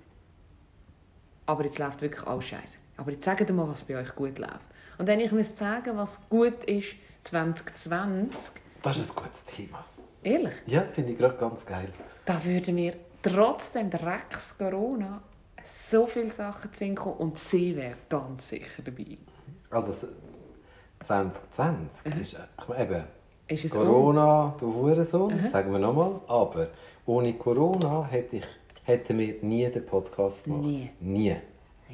[1.46, 2.78] aber jetzt läuft wirklich alles scheiße.
[2.96, 4.60] Aber jetzt sagt mal, was bei euch gut läuft.
[4.98, 6.88] Und wenn ich müsste sagen, was gut ist
[7.24, 9.84] 2020, Das ist ein gutes Thema.
[10.22, 11.88] ehrlich, Ja, finde ich gerade ganz geil.
[12.24, 15.20] da würden mir trotzdem Drecks Corona
[15.90, 19.18] so viele Sachen zu kommen und sie wäre ganz sicher dabei.
[19.70, 20.06] Also s-
[21.04, 23.04] 2020 ist, äh, eben,
[23.48, 25.50] Ist Corona, du Hurensohn, Aha.
[25.50, 26.20] sagen wir nochmal.
[26.26, 26.68] Aber
[27.04, 28.44] ohne Corona hätte ich,
[28.86, 30.62] hätten wir nie den Podcast gemacht.
[30.62, 30.90] Nie.
[31.00, 31.36] Nie.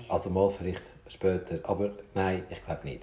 [0.08, 1.58] Also mal vielleicht später.
[1.62, 3.02] Aber nein, ich glaube nicht.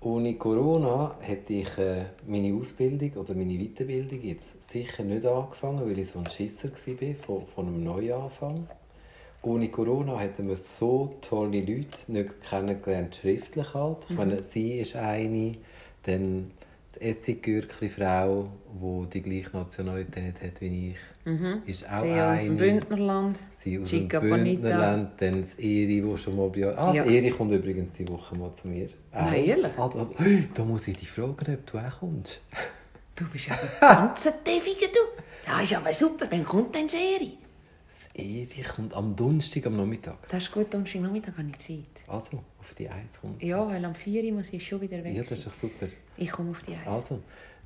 [0.00, 5.98] Ohne Corona hätte ich äh, meine Ausbildung oder meine Weiterbildung jetzt sicher nicht angefangen, weil
[5.98, 8.66] ich so ein Schisser war von, von einem Neuanfang.
[9.42, 13.98] Ohne Corona hätten wir so tolle Leute nicht kennengelernt, schriftlich halt.
[14.08, 15.56] Ich meine, sie ist eine,
[16.04, 16.50] dann
[16.94, 20.96] die Essiggürkli-Frau, die die gleiche Nationalität hat wie ich,
[21.66, 22.36] ist auch Sie eine.
[22.36, 23.38] aus dem Bündnerland.
[23.58, 24.60] Sie aus Chica dem Bonita.
[24.62, 26.78] Bündnerland, dann das Eri, wo schon mal bei uns...
[26.78, 27.04] Ah, Ja.
[27.04, 28.88] das Eri kommt übrigens die Woche mal zu mir.
[29.12, 29.72] Nein, ehrlich?
[29.78, 30.08] Ah, da,
[30.54, 32.40] da muss ich dich fragen, ob du auch kommst.
[33.14, 35.20] Du bist ganz ein Teffiger, du.
[35.44, 36.26] Das ist aber super.
[36.30, 37.32] Wann kommt denn Serie?
[37.86, 40.16] Das Eri kommt am Donnerstag am Nachmittag.
[40.30, 41.84] Das ist gut, am Nachmittag habe ich Zeit.
[42.08, 43.42] Also, auf die Eins kommt.
[43.42, 45.88] Ja, weil am 4 Uhr muss ich schon wieder weg Ja, das ist doch super.
[46.16, 46.86] Ich komme auf die Eis.
[46.86, 47.18] Also,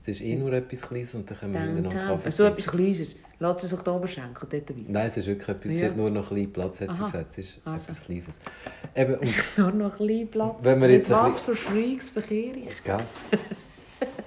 [0.03, 2.17] es ist eh nur etwas Kleines und dann können wir miteinander Downtown.
[2.19, 3.17] Kaffee So etwas Kleines.
[3.39, 4.81] Lass sie sich da oben schenken, dort dabei.
[4.89, 5.87] Nein, es ist wirklich etwas, sie Ja.
[5.89, 7.07] hat nur noch ein bisschen Platz, hat sie Aha.
[7.11, 7.31] gesagt.
[7.33, 7.77] Es ist Also.
[7.85, 8.25] etwas Kleines.
[8.95, 10.55] Eben, und, Es ist nur noch ein Platz.
[10.63, 12.83] Wenn wir Mit jetzt ein was für Schrägs verkehre ich?
[12.85, 13.01] gell?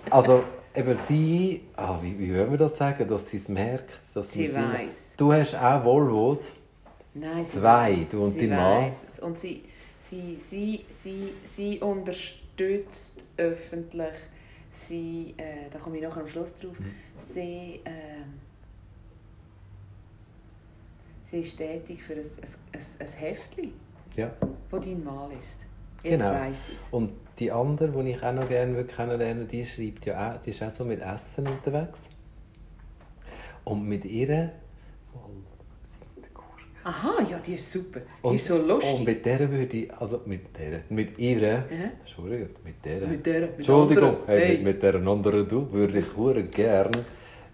[0.09, 0.43] Also,
[0.75, 3.91] eben sie, ah, wie, wie wollen wir das sagen, dass sie es merkt?
[4.13, 5.15] Dass Sie wir weiss.
[5.17, 6.53] Du hast auch Volvos.
[7.13, 8.83] Nein, sie Zwei, weiss, du und sie dein Mann.
[8.87, 9.19] weiss es.
[9.19, 9.63] Und sie,
[9.97, 12.37] sie, sie, sie, sie unterstützt
[13.37, 14.15] öffentlich.
[14.71, 16.79] Sie, äh, da komme ich nachher am Schluss drauf.
[16.79, 16.91] Mhm.
[17.17, 18.23] Sie, äh,
[21.23, 23.73] sie ist tätig für ein, ein, ein, Heftchen,
[24.15, 24.31] Ja.
[24.69, 25.65] das dein Mann ist.
[26.03, 26.33] Jetzt Genau.
[26.39, 26.89] weiss ich es.
[26.91, 30.51] Und die andere, die ich auch noch gerne kennenlernen würde, die schreibt ja auch, die
[30.51, 31.99] ist auch so mit Essen unterwegs.
[33.65, 34.51] Und mit ihr...
[36.83, 37.99] Aha, ja, die ist super.
[37.99, 39.05] Die Und, ist so Und lustig.
[39.05, 41.63] mit der würde ich, also mit der, mit ihr, Ja.
[41.99, 44.53] Entschuldigung, mit der, Mit der, mit Entschuldigung, hey, Hey.
[44.57, 46.91] mit, mit der anderen du, würde ich hure gern,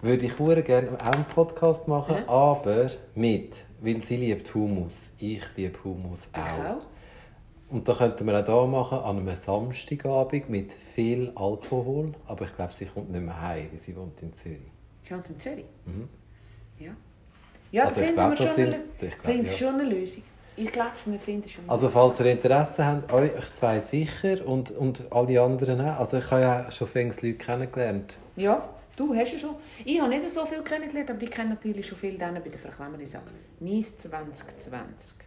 [0.02, 2.28] würde ich hure gern auch einen Podcast machen, Ja.
[2.30, 6.78] aber mit, weil sie liebt Hummus, ich liebe Hummus Ich auch.
[6.78, 6.86] auch.
[7.68, 12.56] Und da könnten wir auch hier machen, an einem Samstagabend mit viel Alkohol, aber ich
[12.56, 14.60] glaube, sie kommt nicht mehr heim, weil sie wohnt in Zürich.
[15.02, 15.66] Sie wohnt in Zürich.
[15.86, 16.08] Mhm.
[16.78, 16.92] Ja.
[17.76, 19.52] Ja, Also finden wir das schon, sind- eine, ich glaub, ja.
[19.52, 20.24] schon eine Lösung.
[20.56, 24.72] Ich glaube, wir finden schon eine Also falls ihr Interesse habt, euch zwei sicher und,
[24.72, 26.00] und alle anderen auch.
[26.00, 28.16] Also ich habe ja schon viele Leute kennengelernt.
[28.38, 29.56] Ja, du hast ja schon.
[29.84, 32.58] Ich habe nicht so viel kennengelernt, aber ich kenne natürlich schon viel denen bei der
[32.60, 33.24] verklemmernden Sache.
[33.60, 35.18] Mies 2020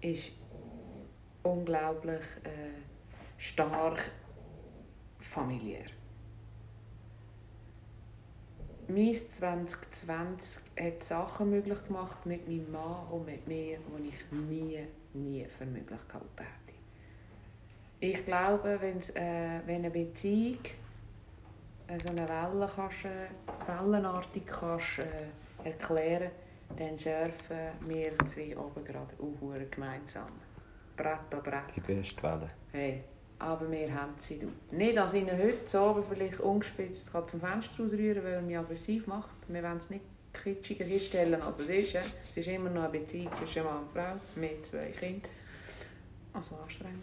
[0.00, 0.32] ist
[1.44, 2.80] unglaublich äh,
[3.38, 4.10] stark
[5.20, 5.86] familiär.
[8.88, 14.86] Mies 2020 hat Sachen möglich gemacht mit meinem Mann und mit mir, die ich nie,
[15.14, 16.78] nie für möglich gehalten hätte.
[18.00, 20.58] Ich glaube, wenn's, äh, wenn eine Beziehung
[21.86, 23.28] äh, so eine Welle kannst, äh,
[23.66, 26.30] wellenartig kannst, äh, erklären
[26.78, 30.32] dann surfen wir zwei oben gerade auch gemeinsam.
[30.96, 31.76] Brett an Brett.
[31.76, 32.50] Die beste Welle.
[32.72, 33.04] Hey,
[33.42, 34.40] aber wir haben sie.
[34.70, 38.56] Nicht, dass ich ihn heute so aber vielleicht ungespitzt zum Fenster rausrühren, weil er mich
[38.56, 39.34] aggressiv macht.
[39.48, 41.94] Wir wollen es nicht kitschiger hinstellen, als es ist.
[42.30, 45.30] Es ist immer noch eine Beziehung zwischen Mann und Frau mit zwei Kindern.
[46.32, 47.02] Also anstrengend.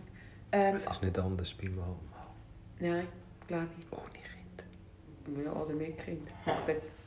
[0.52, 2.28] Ähm, Es ist nicht anders bei Mann und Mann.
[2.80, 3.08] nein,
[3.48, 3.86] glaube ich.
[3.92, 4.04] Ohne
[5.34, 5.46] Kind.
[5.46, 6.32] Ja, oder mit Kind.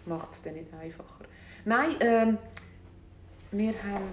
[0.07, 1.25] Macht es dann nicht einfacher.
[1.65, 2.39] Nein, ähm,
[3.51, 4.09] wir haben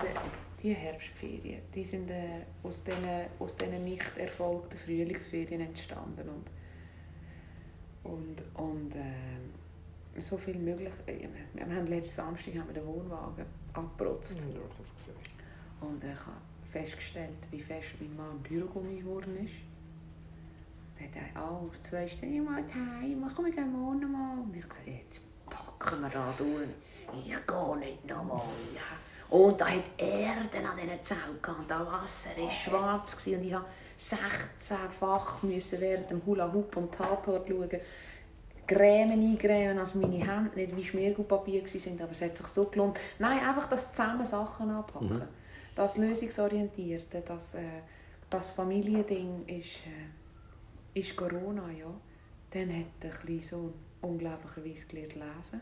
[0.61, 6.29] die Herbstferien, die sind äh, aus diesen aus diesen nicht erfolgten Frühlingsferien entstanden.
[6.29, 6.51] Und,
[8.11, 10.93] und, und äh, so viel möglich.
[11.05, 14.39] Äh, wir wir haben letzten Samstag haben wir den Wohnwagen abgeprotzt.
[15.81, 16.37] Und ich habe
[16.71, 19.53] festgestellt, wie fest mein Mann Bürogummi geworden ist.
[20.97, 24.39] Dann hat er auch zwei Stunden, muss heim, komm, ich gehe morgen mal.
[24.39, 26.67] Und ich gesagt, jetzt packen wir da durch.
[27.25, 28.41] Ich gehe nicht nochmal.
[28.75, 29.08] Ja.
[29.29, 31.69] Und da hat Erde an diesen Zaun gehabt.
[31.69, 33.39] Das Wasser war schwarz gewesen.
[33.39, 33.69] und ich musste
[33.99, 37.69] 16-fach müssen während dem Hula Hoop und Tatort schauen.
[38.65, 42.99] Grämen eingrämen, also meine Hände nicht wie Schmiergelpapier waren, aber es hat sich so gelohnt.
[43.17, 45.23] Nein, einfach das zusammen Sachen anpacken.
[45.73, 47.81] Das Lösungsorientierte, das, äh,
[48.29, 51.91] das Familiending ist, äh, ist Corona, ja.
[52.51, 55.61] Dann hat der kleine Sohn unglaublicherweise gelernt lesen.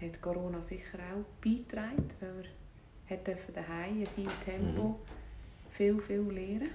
[0.00, 2.44] Hat Corona sicher auch beigetragen, weil
[3.08, 4.98] hat dürfen daheim in seinem Tempo
[5.68, 6.70] viel, viel lernen.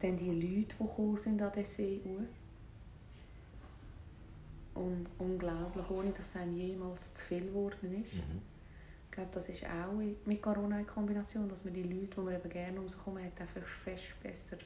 [0.00, 2.00] Dann die Leute, die gekommen sind an den See.
[4.74, 8.14] Und unglaublich, ohne dass es einem jemals zu viel geworden ist.
[8.14, 9.92] Ich glaube, das ist auch
[10.24, 13.18] mit Corona in Kombination, dass man die Leute, die man eben gerne um sich herum
[13.18, 14.56] hat, einfach fest besser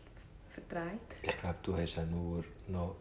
[0.48, 1.16] vertreibt.
[1.22, 2.96] Ich glaube, du hast auch nur noch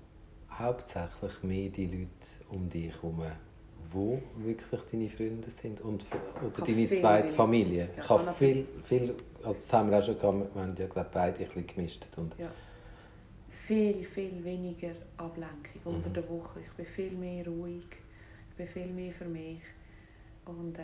[0.59, 2.09] hauptsächlich mehr die Leute
[2.49, 3.23] um dich herum,
[3.91, 6.05] wo wirklich deine Freunde sind und,
[6.43, 7.89] oder deine zweite Familie.
[7.97, 11.09] Ich habe viel, viel, also das haben wir auch schon gehabt, wir haben ja glaube
[11.13, 12.05] beide ein bisschen gemischt.
[12.17, 12.49] Und Ja.
[13.49, 16.13] Viel, viel weniger Ablenkung unter Mhm.
[16.13, 16.59] der Woche.
[16.59, 17.87] Ich bin viel mehr ruhig.
[18.49, 19.61] Ich bin viel mehr für mich.
[20.45, 20.83] Und, äh,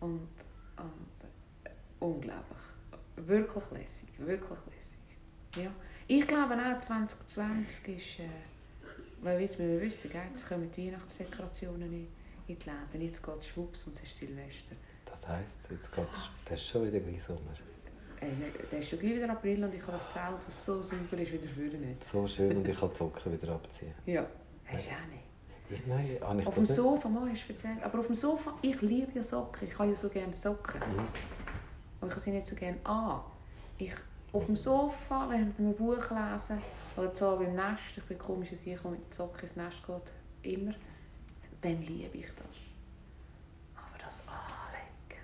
[0.00, 0.28] und,
[0.76, 1.08] und
[1.64, 2.58] äh, unglaublich.
[3.16, 4.08] Wirklich lässig.
[4.18, 4.98] Wirklich lässig.
[5.56, 5.70] Ja.
[6.06, 8.20] Ich glaube auch 2020 ist...
[8.20, 8.24] Äh,
[9.22, 12.08] weil jetzt müssen wir wissen, gell, jetzt kommen die Weihnachtsdekorationen in,
[12.46, 13.06] die Läden.
[13.06, 14.74] Jetzt geht es schwupps und es ist Silvester.
[15.04, 15.90] das heisst, jetzt
[16.44, 17.52] das ist schon wieder gleich Sommer.
[18.20, 18.26] Äh,
[18.70, 21.32] der ist schon gleich wieder April und ich habe das Zelt, das so super ist,
[21.32, 22.02] wieder führen nicht.
[22.04, 23.94] So schön und ich kann die Socken wieder abziehen.
[24.06, 24.26] Ja.
[24.64, 25.28] Hast du auch nicht?
[25.70, 26.74] Ja, nein, habe ich Auf dem nicht?
[26.74, 27.82] Sofa, mal hast du erzählt.
[27.82, 29.68] Aber auf dem Sofa, ich liebe ja Socken.
[29.68, 30.80] Ich habe ja so gerne Socken.
[30.80, 30.98] Mhm.
[32.00, 33.20] Aber ich habe sie nicht so gerne an.
[33.76, 33.92] Ich,
[34.32, 36.60] auf dem Sofa, während einem Buch lesen,
[36.96, 40.74] oder so beim Nest, ich bin komisch, dass ich mit Socken ins Nest geht, immer,
[41.62, 42.72] dann liebe ich das.
[43.74, 45.22] Aber das Anlegen.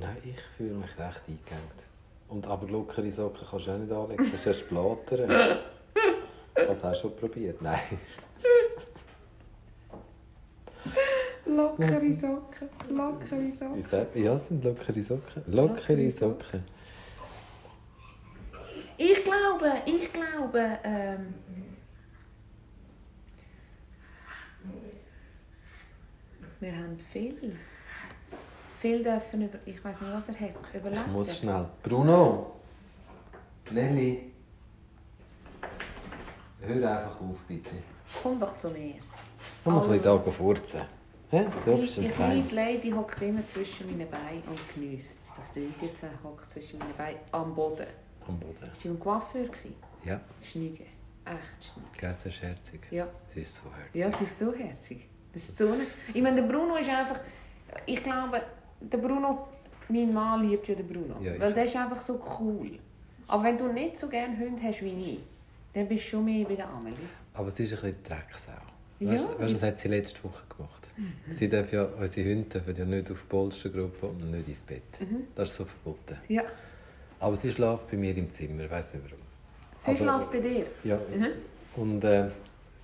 [0.00, 1.88] Nein, ich fühle mich recht eingegangen.
[2.28, 5.58] Und aber lockere Socken kannst du auch nicht anlegen, das ist erst Blattern.
[6.54, 7.62] Das hast du schon probiert?
[7.62, 7.80] Nein.
[11.46, 14.22] Lockere Socken, lockere Socken.
[14.22, 15.42] Ja, es sind lockere Socken.
[15.46, 16.77] Lockere Lockere Socken.
[19.00, 21.34] Ich glaube, ich glaube, ähm,
[26.58, 27.56] wir haben viel.
[28.76, 31.02] Viel dürfen über, ich weiß nicht, was er hat, überlegt.
[31.06, 31.68] Ich muss schnell.
[31.82, 32.56] Bruno!
[33.70, 34.32] Nelly!
[36.60, 37.70] Hör einfach auf, bitte.
[38.20, 38.94] Komm doch zu mir.
[39.62, 40.80] Komm mal ein bisschen furzen.
[41.30, 41.46] Hä?
[41.64, 45.20] So Die, bist kleine Lady hockt immer zwischen meinen Beinen und genießt.
[45.36, 47.86] Das tönt jetzt, er hockt zwischen meinen Beinen am Boden.
[48.28, 48.70] Am Boden.
[48.74, 49.48] Sie im Coiffeur?
[50.04, 50.84] Ja, Schnüge.
[51.24, 51.88] Echt Schnüge.
[51.98, 52.80] gell, das ist herzig.
[52.90, 53.08] Ja.
[53.34, 53.94] Sie ist so herzig.
[53.94, 55.08] Ja, sie ist so herzig.
[55.32, 55.86] Das ist so eine...
[56.12, 57.20] Ich meine, der Bruno ist einfach...
[57.86, 58.42] Ich glaube,
[58.80, 59.48] der Bruno...
[59.90, 61.16] Mein Mann liebt ja den Bruno.
[61.22, 62.78] Ja, weil der ist einfach so cool.
[63.26, 65.20] Aber wenn du nicht so gerne Hunde hast wie ich,
[65.72, 66.96] dann bist du schon mehr bei der Amelie.
[67.32, 68.52] Aber sie ist ein bisschen Drecksau.
[69.00, 69.12] Ja.
[69.12, 70.88] Weißt, weißt, du, das hat sie letzte Woche gemacht.
[71.30, 74.82] Sie dürfen ja, unsere Hunde dürfen ja nicht auf die Polstergruppe und nicht ins Bett.
[75.00, 75.28] Mhm.
[75.34, 76.16] Das ist so verboten.
[76.28, 76.42] Ja.
[77.20, 79.22] Aber sie schläft bei mir im Zimmer, ich weiß nicht warum.
[79.78, 80.66] Sie Also- schläft bei dir.
[80.84, 81.26] Ja, Mhm.
[81.82, 82.28] und äh,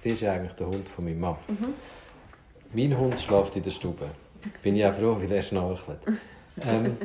[0.02, 1.36] sie ist eigentlich der Hund von meinem Mann.
[1.48, 1.74] Mhm.
[2.72, 4.06] Mein Hund schläft in der Stube.
[4.62, 5.98] Bin ich auch froh, weil er schnarchelt.
[6.64, 6.96] Ähm,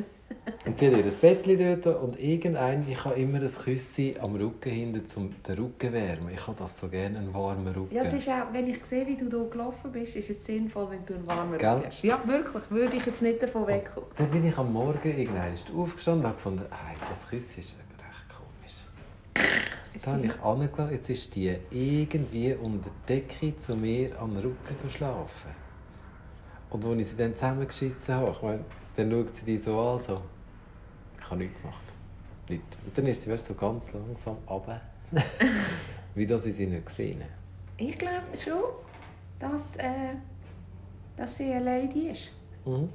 [0.66, 4.70] und sie hat ihr Bettchen dort und irgendein, ich habe immer ein Küsschen am Rücken
[4.70, 6.30] hinten, um den Rücken wärmen.
[6.34, 7.94] Ich habe das so gerne, einen warmen Rücken.
[7.94, 10.90] Ja, es ist auch, wenn ich sehe, wie du hier gelaufen bist, ist es sinnvoll,
[10.90, 11.70] wenn du einen warmen Gell?
[11.70, 12.02] Rücken hast.
[12.02, 12.62] Ja, wirklich.
[12.70, 14.08] Würde ich jetzt nicht davon wegkommen.
[14.16, 18.28] Dann bin ich am Morgen irgendwann aufgestanden und habe gefunden, hey, das Küsschen ist recht
[18.28, 20.04] komisch.
[20.04, 24.76] Dann habe ich angelassen, jetzt ist die irgendwie unter der Decke zu mir am Rücken
[24.82, 25.50] geschlafen.
[26.70, 28.64] Und als ich sie dann zusammengeschissen habe, ich meine,
[29.00, 30.20] dann schaut sie die so an, so.
[31.18, 31.84] Ich habe nichts gemacht.
[32.48, 32.62] Nicht.
[32.84, 34.80] Und dann ist sie weißt, so ganz langsam runter.
[36.14, 37.22] Wie das ich sie nicht gesehen.
[37.76, 38.62] Ich glaube schon,
[39.38, 40.14] dass, äh,
[41.16, 42.32] dass sie eine Lady ist.
[42.64, 42.88] Mhm.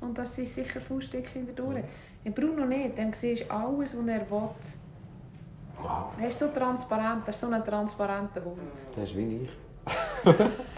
[0.00, 1.84] Und dass sie sicher Fußstück hinter durch hat.
[2.24, 2.98] Ja, Bruno nicht.
[2.98, 4.48] Dem siehst alles, was er will.
[5.80, 6.12] Wow.
[6.20, 7.22] Er ist so transparent.
[7.24, 8.58] Er ist so ein transparenter Hund.
[8.94, 9.50] Das ist wie ich.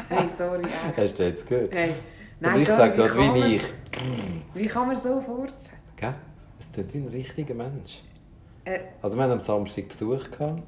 [0.08, 0.64] Hey, sorry.
[0.96, 1.72] Hast du jetzt gehört?
[1.72, 1.94] Hey.
[2.40, 3.62] Und Nein, ich sorry, sage wie gerade wie man- ich.
[4.54, 5.76] Wie kann man so furzen?
[5.96, 6.14] Gell?
[6.60, 8.02] Es tut wie ein richtiger Mensch.
[8.64, 10.62] Äh, Also wir hatten am Samstag Besuch gehabt,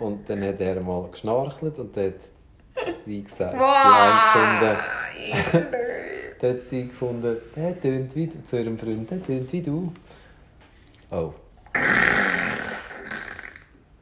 [0.00, 2.14] und dann hat er mal geschnarchelt und dann hat
[3.06, 4.20] sie gesagt, die eine
[5.52, 5.70] gefunden,
[6.40, 9.92] dann hat sie gefunden, der tönt wie du, zu ihrem Freund, der tönt wie du.
[11.10, 11.32] Oh.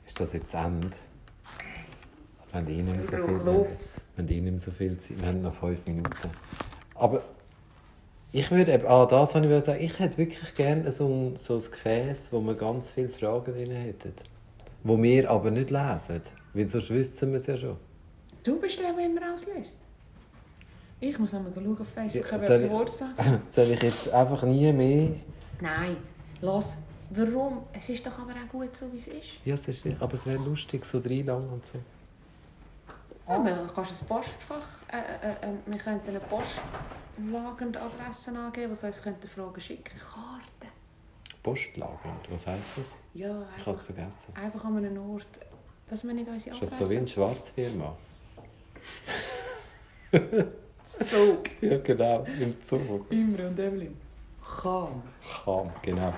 [0.06, 0.90] Ist das jetzt das Ende?
[2.52, 3.66] Haben eh Ich haben- wir
[4.18, 6.30] haben eh nicht mehr so viel Zeit, wir haben noch fünf Minuten.
[7.02, 7.20] Aber
[8.32, 11.56] ich würde eben, ah, das wollte ich sagen, ich hätte wirklich gerne so ein, so
[11.56, 14.12] ein Gefäß, wo wir ganz viele Fragen drin hätten.
[14.84, 16.22] Wo wir aber nicht lesen.
[16.54, 17.76] Weil sonst wüssten wir es ja schon.
[18.44, 19.78] du bist der, der immer auslässt.
[21.00, 22.70] Ich muss einmal schauen auf Facebook, Ja, soll ich-
[23.54, 25.08] Soll ich jetzt einfach nie mehr...
[25.60, 25.96] Nein,
[26.40, 26.76] los.
[27.10, 27.64] Warum?
[27.72, 29.30] Es ist doch aber auch gut so, wie es ist.
[29.44, 31.78] Ja, es ist nicht, aber es wäre lustig, so drei lang und so.
[33.28, 39.02] Ja, man kann ein Postfach, äh, äh, äh, wir könnten eine Postlageradresse angeben, was uns
[39.02, 39.98] könnte Fragen schicken.
[39.98, 40.72] Karten.
[41.42, 42.84] Postlagernd, was heisst das?
[43.14, 44.36] Ja, Ich habe es einfach, vergessen.
[44.36, 45.26] einfach an einem Ort,
[45.88, 46.84] dass wir nicht unsere Ist das Adresse...
[46.84, 47.96] so wie eine Schwarzfirma?
[50.84, 51.50] Zug.
[51.62, 53.10] Ja, genau, im Zug.
[53.10, 53.96] Imre und Evelyn.
[54.44, 55.02] Kam.
[55.44, 56.12] Kam, genau.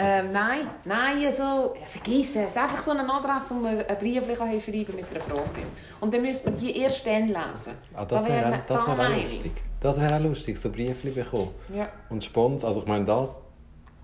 [0.00, 2.56] Ähm, nein, nein, also, ja, vergiss es.
[2.56, 5.66] Einfach so eine Adresse, wo man einen Brief schreiben mit einer Frage.
[6.00, 7.74] Und dann müsste man die erst dann lesen.
[7.94, 9.52] Ah, das Da wäre wären auch, wär auch lustig.
[9.80, 11.50] Das wäre auch lustig, so Briefchen bekommen.
[11.74, 11.88] Ja.
[12.10, 13.40] Und Spons, also ich meine, das,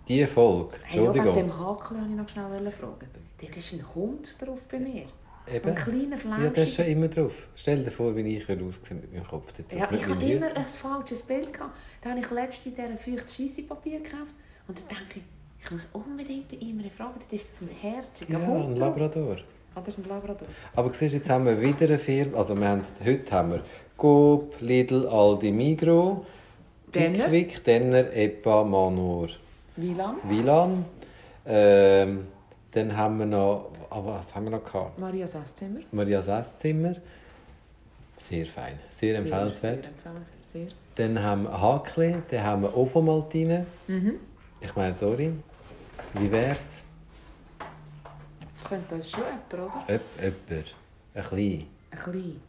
[0.09, 3.09] die Folge, Hey, ja, Entschuldigung, dem Hakel wollte ich noch schnell fragen.
[3.40, 5.05] Dort ist ein Hund drauf bei mir.
[5.47, 5.68] So Eben.
[5.68, 7.34] ein kleiner ja, das ist schon immer drauf.
[7.55, 9.72] Stell dir vor, wie ich aussehen mit meinem Kopf dort.
[9.72, 11.76] Ja, ich habe immer ein falsches Bild gehabt.
[12.03, 14.34] Da habe ich letztens in dieser feuchten Scheissepapier gekauft.
[14.66, 15.34] Und dann denke ich,
[15.65, 18.65] ich muss unbedingt Imre fragen, das ist das ein herziger Ja, Hund.
[18.75, 18.77] ein.
[18.77, 19.37] Labrador.
[19.75, 20.47] Ah, das ist ein Labrador.
[20.77, 23.65] Aber siehst, jetzt haben wir wieder eine Firma, also wir haben, heute haben wir
[23.97, 26.25] Coop, Lidl, Aldi, Migro,
[26.95, 27.25] Denner.
[27.25, 29.29] Pickwick, Denner, EPA, Manor,
[29.77, 30.17] Wie lang?
[30.29, 30.85] Wilan.
[31.47, 32.27] Ähm,
[32.73, 34.99] dann haben wir noch, aber was haben wir noch gehabt?
[34.99, 35.81] Marias Esszimmer.
[35.93, 36.95] Marias Esszimmer.
[38.19, 39.85] Sehr fein, sehr empfehlenswert.
[39.85, 40.67] Sehr empfehlenswert, sehr.
[40.97, 43.67] Dann haben wir Hakli, dann haben wir Ovomaltine.
[43.89, 44.15] Mhm.
[44.61, 45.33] Ich meine, sorry,
[46.15, 46.83] wie wär's?
[48.69, 49.85] Könnte das schon jemand, oder?
[50.23, 50.65] Öpper,
[51.15, 51.67] ein klein.
[51.91, 52.41] Ein klein.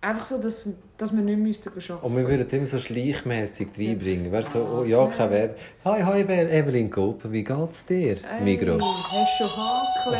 [0.00, 0.66] Einfach so, dass,
[0.98, 4.32] dass wir nicht müssten arbeiten Und wir würden es immer so schleichmässig reinbringen.
[4.32, 5.14] Du, so, Ah, oh, ja, okay.
[5.16, 5.58] kein Verb.
[5.84, 8.16] Hi, hi, Evel- Evelyn Coop, wie geht's dir?
[8.42, 8.82] Migros.
[8.82, 10.18] Hast du schon Hakel?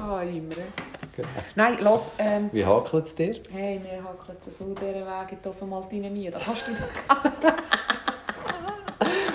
[0.00, 0.62] Ah, Imre.
[1.54, 2.12] Nein, los.
[2.16, 3.36] Ähm, Wie hakelt es dir?
[3.50, 6.30] hey, wir hakeln jetzt so diesen Weg in die Offenmaltine nie.
[6.30, 6.82] Das hast du nicht.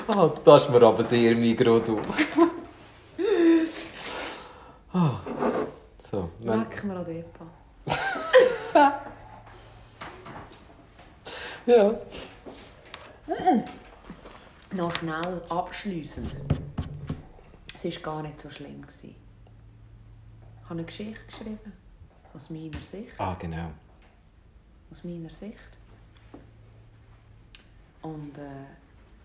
[0.08, 2.00] Ah, das ist mir aber sehr Migros, du.
[4.94, 5.20] Ah.
[6.10, 6.30] So,
[6.86, 7.46] Leck mir an Depa.
[11.66, 12.00] ja.
[14.72, 16.32] Noch schnell abschliessend.
[17.74, 18.82] Es war gar nicht so schlimm.
[18.82, 19.16] gewesen.
[19.16, 21.74] Ich habe eine Geschichte geschrieben.
[22.34, 23.20] Aus meiner Sicht.
[23.20, 23.72] Ah, genau.
[24.92, 25.58] Aus meiner Sicht.
[28.02, 28.66] Und äh,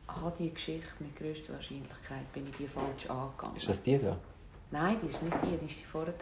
[0.09, 3.57] habe diese Geschichte mit größter Wahrscheinlichkeit bin ich die falsch angegangen.
[3.57, 4.17] Ist das die da?
[4.71, 6.15] Nein, die ist nicht die, die ist die vorher.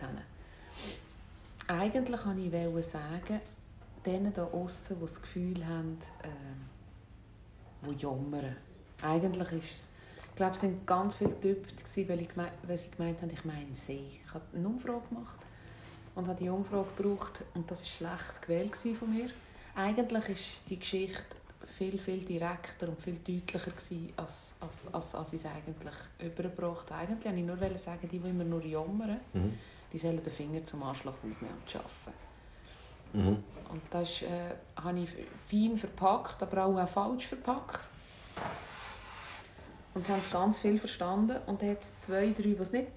[1.69, 3.41] Eigentlich wollte ich sagen,
[4.05, 8.57] denen da außen, die das Gefühl haben, äh, die jammern.
[9.03, 9.89] Eigentlich ist es,
[10.31, 12.27] ich glaube, es waren ganz viele gewesen, weil,
[12.63, 14.19] weil sie gemeint haben, ich meine sie.
[14.25, 15.37] Ich habe eine Umfrage gemacht
[16.15, 19.29] und habe die Umfrage gebraucht und das war schlecht gewählt von mir.
[19.75, 21.23] Eigentlich ist die Geschichte
[21.67, 26.91] viel, viel direkter und viel deutlicher gewesen, als, als, als, als ich es eigentlich übergebracht.
[26.93, 29.53] Eigentlich wollte ich nur sagen, die, die immer nur jammern, Mhm.
[29.93, 32.19] Die sollen den Finger zum Anschlag ausnehmen und arbeiten.
[33.13, 33.45] Mhm.
[33.71, 34.27] Und das äh,
[34.83, 35.11] habe ich
[35.51, 37.81] fein verpackt, aber auch, auch falsch verpackt.
[39.95, 41.37] Und sie haben es ganz viel verstanden.
[41.47, 42.89] Und dann hat es zwei, drei, die nicht,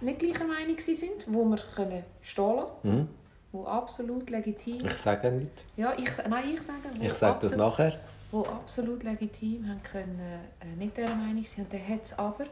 [0.00, 3.08] nicht gleicher Meinung waren, wo wir können stehen lassen Mhm.
[3.52, 5.64] die absolut legitim Ich sage nicht.
[5.76, 7.98] ja, ich, nein, ich sage, wo Ich sage das nachher.
[8.32, 10.20] die absolut legitim haben können,
[10.60, 11.64] äh, nicht dieser Meinung sein.
[11.64, 12.44] Und dann hat es aber,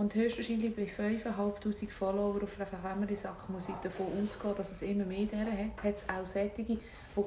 [0.00, 5.04] und höchstwahrscheinlich bei 5'500 Follower auf der Kämmersack muss ich davon ausgehen, dass es immer
[5.04, 6.78] mehr deren hat, hat es auch solche, die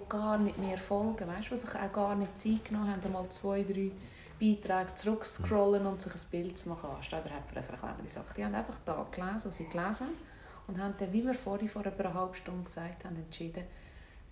[0.09, 3.61] gar nicht mehr folgen, weißt, die sich auch gar nicht Zeit genommen haben, einmal zwei,
[3.61, 3.91] drei
[4.39, 8.33] Beiträge zurückscrollen und sich ein Bild zu machen, anstatt überhaupt für einen Kämmersack.
[8.33, 10.17] Die haben einfach da gelesen, was sie gelesen haben
[10.65, 13.65] und haben dann, wie wir vorhin vor etwa einer halben Stunde gesagt haben, entschieden,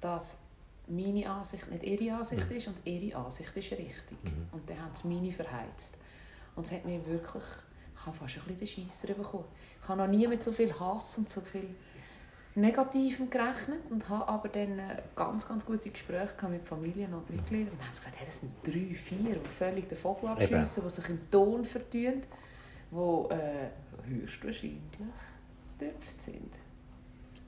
[0.01, 0.35] dass
[0.87, 4.17] meine Ansicht nicht ihre Ansicht ist und ihre Ansicht ist richtig.
[4.51, 5.95] Und dann haben sie meine verheizt.
[6.55, 7.43] Und es hat mir wirklich,
[8.01, 9.45] ich habe fast ein bisschen den Scheisser bekommen.
[9.81, 11.75] Ich habe noch nie mit so viel Hass und so viel
[12.55, 17.69] Negativem gerechnet und habe aber dann äh, ganz, ganz gute Gespräche mit Familien und Mitgliedern.
[17.69, 20.83] Und dann haben sie gesagt, hey, das sind drei, vier, die völlig den Vogel abschiessen,
[20.83, 22.21] die sich im Ton vertun,
[22.91, 23.69] die äh,
[24.05, 24.81] höchstwahrscheinlich
[25.77, 26.59] gedöpft sind.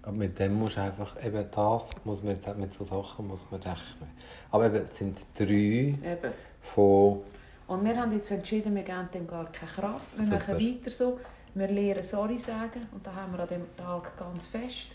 [0.04, 3.62] Aber mit dem muss einfach, eben das muss man jetzt mit so Sachen muss man
[3.62, 4.10] rechnen.
[4.52, 6.34] Aber eben, es sind drei Eben.
[6.62, 7.24] von,
[7.68, 10.18] Und wir haben jetzt entschieden, wir geben dem gar keine Kraft.
[10.18, 10.38] Wir Super.
[10.38, 11.20] machen weiter so.
[11.56, 12.88] Wir lernen Sorry sagen.
[12.92, 14.88] Und da haben wir an dem Tag ganz fest,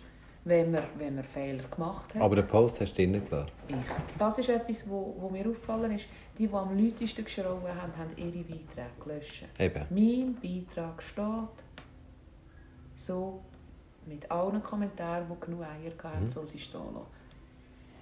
[0.44, 2.22] wenn wir, wenn wir Fehler gemacht haben.
[2.22, 3.50] aber den Post hast du drinnen gelassen.
[3.68, 3.74] ich.
[4.18, 6.06] Das ist etwas, wo, wo mir aufgefallen ist.
[6.36, 9.44] Die, die am lautesten geschrien haben, haben ihre Beiträge gelöscht.
[9.58, 9.86] Eben.
[9.90, 11.64] Mein Beitrag steht
[12.96, 13.40] so
[14.06, 16.40] mit allen Kommentaren, die genug Eier hatten, Mhm.
[16.40, 17.06] um sie stehen zu lassen.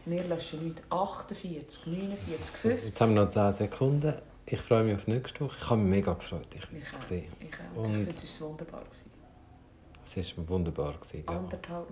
[0.06, 3.00] Wir löschen nicht 48, 49, Jetzt 50.
[3.00, 4.14] haben wir noch 10 Sekunden.
[4.48, 5.56] Ich freue mich auf nächste Woche.
[5.60, 7.32] Ich habe mich mega gefreut, dich Ich wieder zu sehen.
[7.40, 7.76] Ich auch.
[7.78, 8.80] Und- Ich finde, es war wunderbar.
[8.84, 9.10] gewesen.
[10.14, 10.92] Es war wunderbar.
[11.00, 11.36] Gewesen, ja.
[11.38, 11.90] Anderthalb